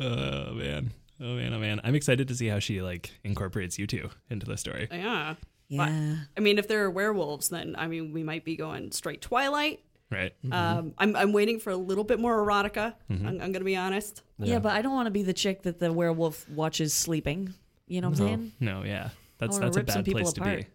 [0.00, 1.80] oh man, oh man, oh man.
[1.84, 4.88] I'm excited to see how she like incorporates you two into the story.
[4.90, 5.34] Yeah.
[5.68, 6.16] Yeah.
[6.36, 9.80] I mean, if there are werewolves, then I mean, we might be going straight Twilight.
[10.10, 10.32] Right?
[10.52, 12.94] Um, I'm, I'm waiting for a little bit more erotica.
[13.10, 14.22] I'm, I'm gonna be honest.
[14.38, 17.54] yeah, but I don't want to be the chick that the werewolf watches sleeping.
[17.86, 18.52] You know what I'm saying?
[18.60, 19.08] No, yeah,
[19.38, 20.58] that's that's a bad place to apart.
[20.58, 20.62] Yeah.
[20.64, 20.68] be.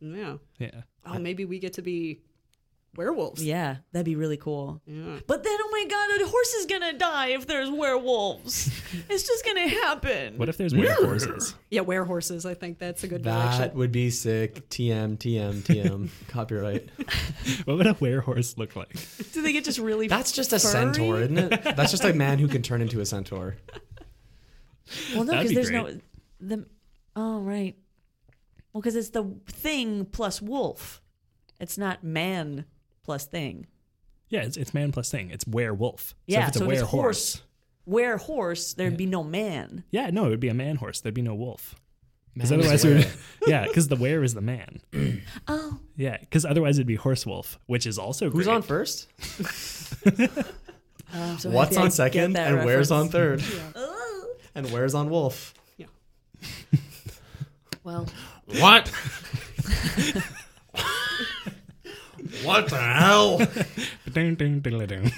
[0.00, 0.36] Yeah.
[0.58, 0.82] Yeah.
[1.04, 2.20] Oh, maybe we get to be
[2.96, 3.44] werewolves.
[3.44, 4.80] Yeah, that'd be really cool.
[4.86, 5.18] Yeah.
[5.26, 8.70] But then, oh my god, a horse is gonna die if there's werewolves.
[9.08, 10.38] it's just gonna happen.
[10.38, 11.54] What if there's werehorses?
[11.70, 12.48] Yeah, werehorses.
[12.48, 13.42] I think that's a good direction.
[13.42, 13.78] That direction.
[13.78, 14.68] would be sick.
[14.70, 16.08] TM, TM, TM.
[16.28, 16.88] Copyright.
[17.64, 18.96] what would a werehorse look like?
[19.32, 20.08] Do they get just really?
[20.08, 20.72] That's just a furry?
[20.72, 21.62] centaur, isn't it?
[21.76, 23.56] That's just a man who can turn into a centaur.
[25.14, 26.00] Well, no, That'd because be there's great.
[26.40, 26.66] no the.
[27.14, 27.76] Oh right.
[28.76, 31.00] Well, because it's the thing plus wolf.
[31.58, 32.66] It's not man
[33.04, 33.68] plus thing.
[34.28, 35.30] Yeah, it's, it's man plus thing.
[35.30, 36.14] It's werewolf.
[36.26, 37.42] Yeah, so if it's a so if it's werehorse, horse,
[37.86, 39.84] where horse, there'd be no man.
[39.90, 41.00] yeah, no, it would be a man horse.
[41.00, 41.74] There'd be no wolf.
[42.34, 43.08] Because otherwise, it would,
[43.48, 44.80] yeah, because the were is the man.
[45.48, 48.56] Oh, Yeah, because otherwise it'd be horse wolf, which is also Who's great.
[48.56, 49.08] on first?
[51.14, 52.32] I'm so What's happy I on second?
[52.34, 53.42] that And where's on reference.
[53.42, 53.62] third?
[54.54, 55.52] And where's on wolf?
[55.78, 55.86] Yeah.
[57.84, 58.06] well,
[58.46, 58.88] What?
[62.44, 63.38] what the hell?
[63.38, 65.12] But dun, dun, dun, dun.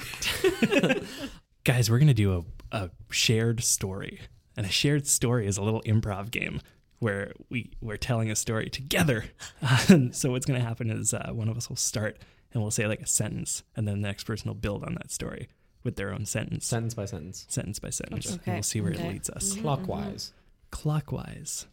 [1.64, 4.20] Guys, we're gonna do a, a shared story,
[4.56, 6.60] and a shared story is a little improv game
[7.00, 9.24] where we we're telling a story together.
[10.12, 12.18] so what's gonna happen is uh, one of us will start
[12.52, 15.10] and we'll say like a sentence, and then the next person will build on that
[15.10, 15.48] story
[15.84, 17.44] with their own sentence, Sentence by sentence.
[17.48, 19.06] sentence by sentence, and we'll see where okay.
[19.06, 19.54] it leads us.
[19.56, 20.32] Clockwise.
[20.70, 21.66] Clockwise.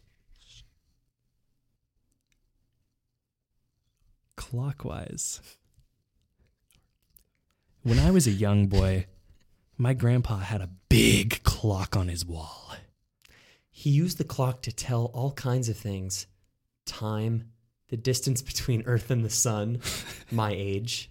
[4.36, 5.40] Clockwise.
[7.82, 9.06] When I was a young boy,
[9.76, 12.74] my grandpa had a big clock on his wall.
[13.70, 16.26] He used the clock to tell all kinds of things
[16.86, 17.50] time,
[17.88, 19.80] the distance between Earth and the sun,
[20.30, 21.10] my age.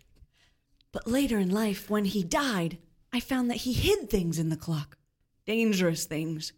[0.92, 2.78] But later in life, when he died,
[3.14, 4.98] I found that he hid things in the clock.
[5.46, 6.54] Dangerous things.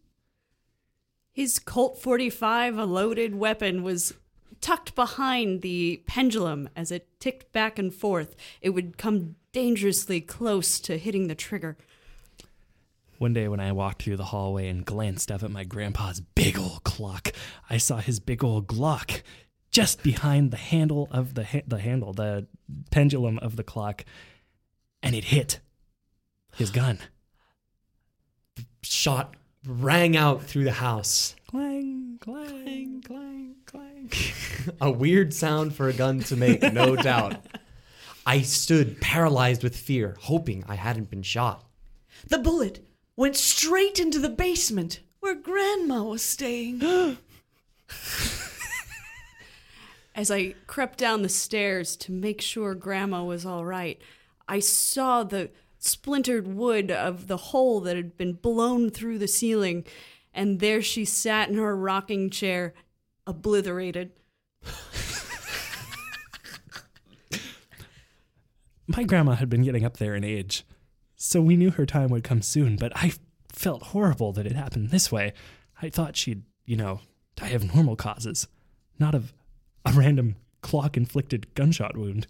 [1.32, 4.14] His Colt 45, a loaded weapon, was
[4.62, 8.36] tucked behind the pendulum as it ticked back and forth.
[8.62, 11.78] It would come dangerously close to hitting the trigger.
[13.18, 16.58] One day when I walked through the hallway and glanced up at my grandpa's big
[16.58, 17.32] old clock,
[17.70, 19.24] I saw his big old Glock
[19.72, 22.48] just behind the handle of the ha- the handle, the
[22.92, 24.06] pendulum of the clock,
[25.02, 25.60] and it hit
[26.56, 27.00] his gun.
[28.84, 29.36] Shot
[29.68, 31.36] rang out through the house.
[31.50, 34.10] Clang, clang, clang, clang.
[34.82, 37.46] A weird sound for a gun to make, no doubt.
[38.26, 41.64] I stood paralyzed with fear, hoping I hadn't been shot.
[42.28, 46.82] The bullet went straight into the basement where Grandma was staying.
[50.16, 54.02] As I crept down the stairs to make sure Grandma was all right,
[54.48, 59.86] I saw the splintered wood of the hole that had been blown through the ceiling,
[60.34, 62.74] and there she sat in her rocking chair,
[63.26, 64.12] obliterated.
[68.88, 70.64] My grandma had been getting up there in age,
[71.18, 73.14] so we knew her time would come soon, but I
[73.52, 75.34] felt horrible that it happened this way.
[75.82, 77.02] I thought she'd, you know,
[77.36, 78.48] die of normal causes,
[78.98, 79.34] not of
[79.86, 82.28] a random clock inflicted gunshot wound.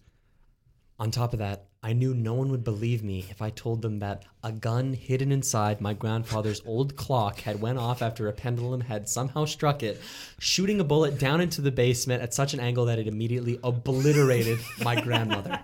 [0.99, 3.99] On top of that, I knew no one would believe me if I told them
[3.99, 8.81] that a gun hidden inside my grandfather's old clock had went off after a pendulum
[8.81, 10.01] had somehow struck it,
[10.39, 14.57] shooting a bullet down into the basement at such an angle that it immediately obliterated
[14.83, 15.59] my grandmother.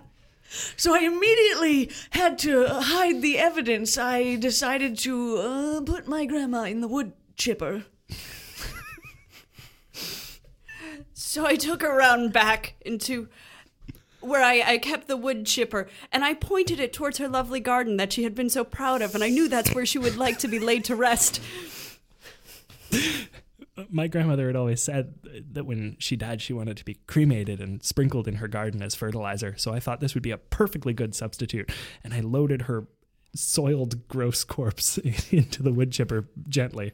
[0.78, 3.98] So I immediately had to hide the evidence.
[3.98, 7.86] I decided to uh, put my grandma in the wood chipper.
[11.34, 13.28] So I took her around back into
[14.24, 17.98] where I, I kept the wood chipper and I pointed it towards her lovely garden
[17.98, 20.40] that she had been so proud of, and I knew that's where she would like
[20.40, 21.42] to be laid to rest.
[23.90, 25.16] My grandmother had always said
[25.52, 28.94] that when she died, she wanted to be cremated and sprinkled in her garden as
[28.94, 29.56] fertilizer.
[29.58, 31.72] So I thought this would be a perfectly good substitute.
[32.04, 32.88] And I loaded her
[33.36, 34.98] soiled, gross corpse
[35.32, 36.94] into the wood chipper gently.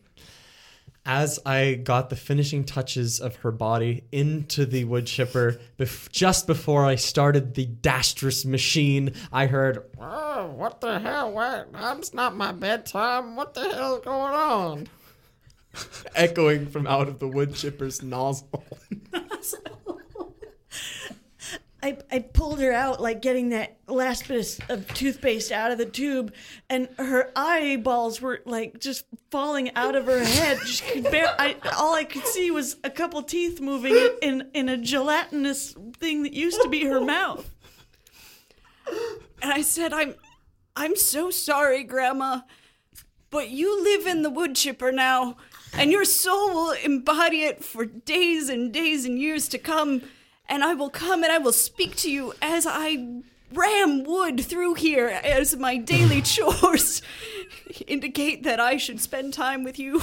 [1.06, 6.46] As I got the finishing touches of her body into the wood chipper, bef- just
[6.46, 11.32] before I started the dastrous machine, I heard Oh, what the hell?
[11.32, 11.70] What?
[11.98, 13.36] It's not my bedtime.
[13.36, 14.88] What the hell's going on?
[16.16, 18.66] echoing from out of the wood chipper's nozzle.
[21.82, 25.86] I, I pulled her out, like getting that last bit of, toothpaste out of the
[25.86, 26.34] tube,
[26.70, 30.60] and her eyeballs were like just falling out of her head.
[31.10, 34.78] Bear, I, all I could see was a couple teeth moving in, in, in a
[34.78, 37.50] gelatinous thing that used to be her mouth.
[39.42, 40.16] And I said, I'm
[40.76, 42.42] I'm so sorry, Grandma,
[43.30, 45.38] but you live in the wood chipper now,
[45.74, 50.02] and your soul will embody it for days and days and years to come.
[50.50, 53.22] And I will come and I will speak to you as I
[53.54, 57.02] ram wood through here as my daily chores
[57.88, 60.00] indicate that I should spend time with you.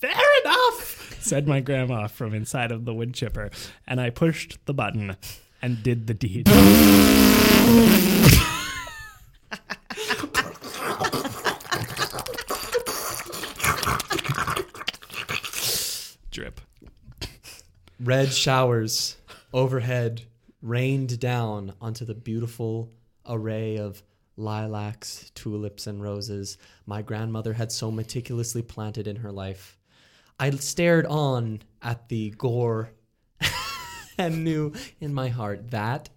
[0.00, 3.50] Fair enough, said my grandma from inside of the wood chipper.
[3.86, 5.16] And I pushed the button
[5.60, 6.46] and did the deed.
[16.32, 16.60] Drip.
[18.00, 19.16] Red showers
[19.52, 20.22] overhead
[20.60, 22.90] rained down onto the beautiful
[23.26, 24.02] array of
[24.36, 29.78] lilacs, tulips, and roses my grandmother had so meticulously planted in her life.
[30.38, 32.90] I stared on at the gore
[34.18, 36.10] and knew in my heart that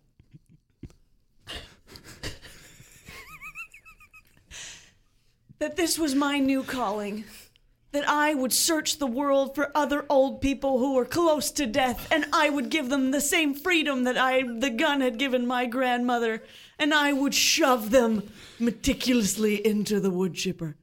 [5.60, 7.24] That this was my new calling.
[7.96, 12.12] That I would search the world for other old people who were close to death,
[12.12, 15.66] and I would give them the same freedom that I the gun had given my
[15.66, 16.43] grandmother,
[16.78, 18.30] and I would shove them
[18.60, 20.76] meticulously into the wood chipper.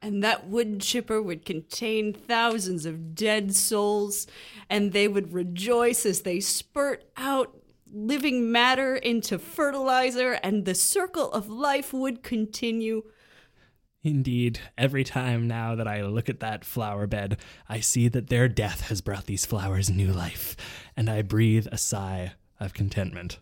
[0.00, 4.28] And that wood chipper would contain thousands of dead souls,
[4.70, 7.58] and they would rejoice as they spurt out
[7.92, 13.02] living matter into fertilizer, and the circle of life would continue.
[14.04, 17.38] Indeed, every time now that I look at that flower bed,
[17.68, 20.56] I see that their death has brought these flowers new life,
[20.96, 23.38] and I breathe a sigh of contentment.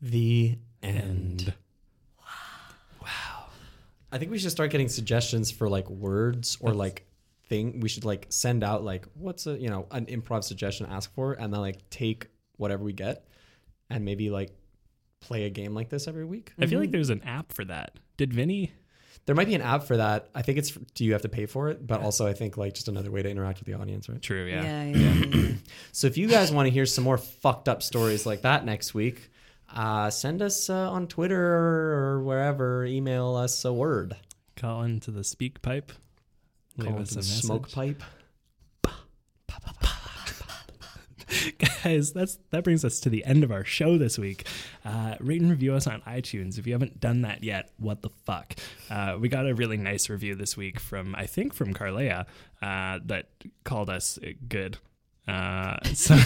[0.00, 1.40] The end.
[1.40, 1.54] And
[4.14, 7.04] I think we should start getting suggestions for like words or like
[7.48, 7.80] thing.
[7.80, 11.32] We should like send out like what's a you know an improv suggestion ask for,
[11.32, 13.26] and then like take whatever we get,
[13.90, 14.50] and maybe like
[15.18, 16.52] play a game like this every week.
[16.60, 16.92] I feel like mm-hmm.
[16.92, 17.98] there's an app for that.
[18.16, 18.72] Did Vinny?
[19.26, 20.28] There might be an app for that.
[20.34, 22.74] I think it's do you have to pay for it, but also I think like
[22.74, 24.20] just another way to interact with the audience, right?
[24.20, 24.84] True, yeah.
[24.84, 25.52] yeah.
[25.92, 28.92] So if you guys want to hear some more fucked up stories like that next
[28.92, 29.30] week,
[29.74, 32.84] uh, send us uh, on Twitter or wherever.
[32.84, 34.16] Email us a word.
[34.56, 35.92] Call into the speak pipe.
[36.76, 37.98] Leave Call us it a the smoke message.
[38.84, 38.90] pipe.
[41.84, 44.46] guys that's that brings us to the end of our show this week
[44.84, 48.10] uh, rate and review us on itunes if you haven't done that yet what the
[48.24, 48.54] fuck
[48.90, 52.26] uh, we got a really nice review this week from i think from carlea
[52.62, 53.28] uh, that
[53.64, 54.18] called us
[54.48, 54.78] good
[55.26, 56.14] uh, so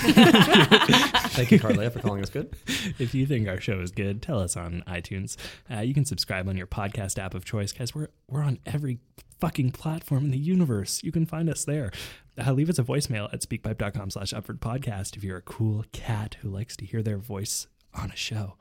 [1.38, 2.57] Thank you, Carlia, for calling us good.
[2.99, 5.36] if you think our show is good, tell us on iTunes.
[5.70, 7.94] Uh, you can subscribe on your podcast app of choice, guys.
[7.94, 8.99] We're we're on every
[9.38, 11.01] fucking platform in the universe.
[11.05, 11.92] You can find us there.
[12.39, 16.36] Uh, leave us a voicemail at speakpipe.com slash upward podcast if you're a cool cat
[16.41, 18.55] who likes to hear their voice on a show.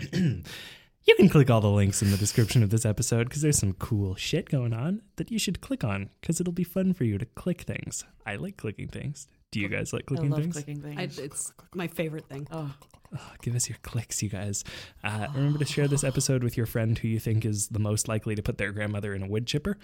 [0.12, 3.72] you can click all the links in the description of this episode because there's some
[3.74, 7.16] cool shit going on that you should click on because it'll be fun for you
[7.16, 8.04] to click things.
[8.26, 9.28] I like clicking things.
[9.50, 10.54] Do you guys like I clicking love things?
[10.54, 11.18] clicking things.
[11.18, 12.46] I, it's my favorite thing.
[12.50, 12.74] oh.
[13.14, 14.64] Oh, give us your clicks, you guys.
[15.02, 18.08] Uh, remember to share this episode with your friend who you think is the most
[18.08, 19.76] likely to put their grandmother in a wood chipper.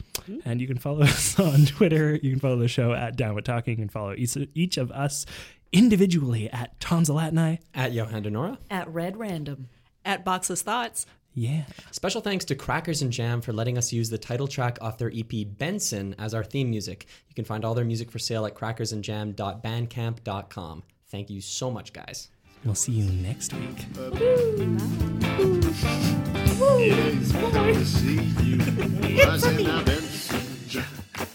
[0.44, 2.14] And you can follow us on Twitter.
[2.14, 5.26] You can follow the show at Down with Talking and follow each, each of us
[5.72, 7.58] individually at Tonsillatini.
[7.74, 8.58] At Johan Denora.
[8.70, 9.68] At Red Random.
[10.04, 11.06] At Boxless Thoughts.
[11.34, 11.62] Yeah.
[11.92, 15.12] Special thanks to Crackers and Jam for letting us use the title track off their
[15.14, 17.06] EP Benson as our theme music.
[17.28, 20.82] You can find all their music for sale at crackersandjam.bandcamp.com.
[21.08, 22.30] Thank you so much, guys.
[22.64, 23.86] We'll see you next week.
[23.94, 24.76] Benson,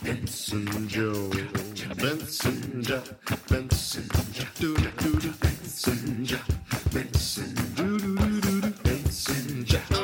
[0.04, 1.32] Benson Joe.
[1.98, 2.84] Benson,
[3.50, 4.08] Benson, Benson,
[6.92, 7.56] Benson,
[8.84, 9.95] Benson.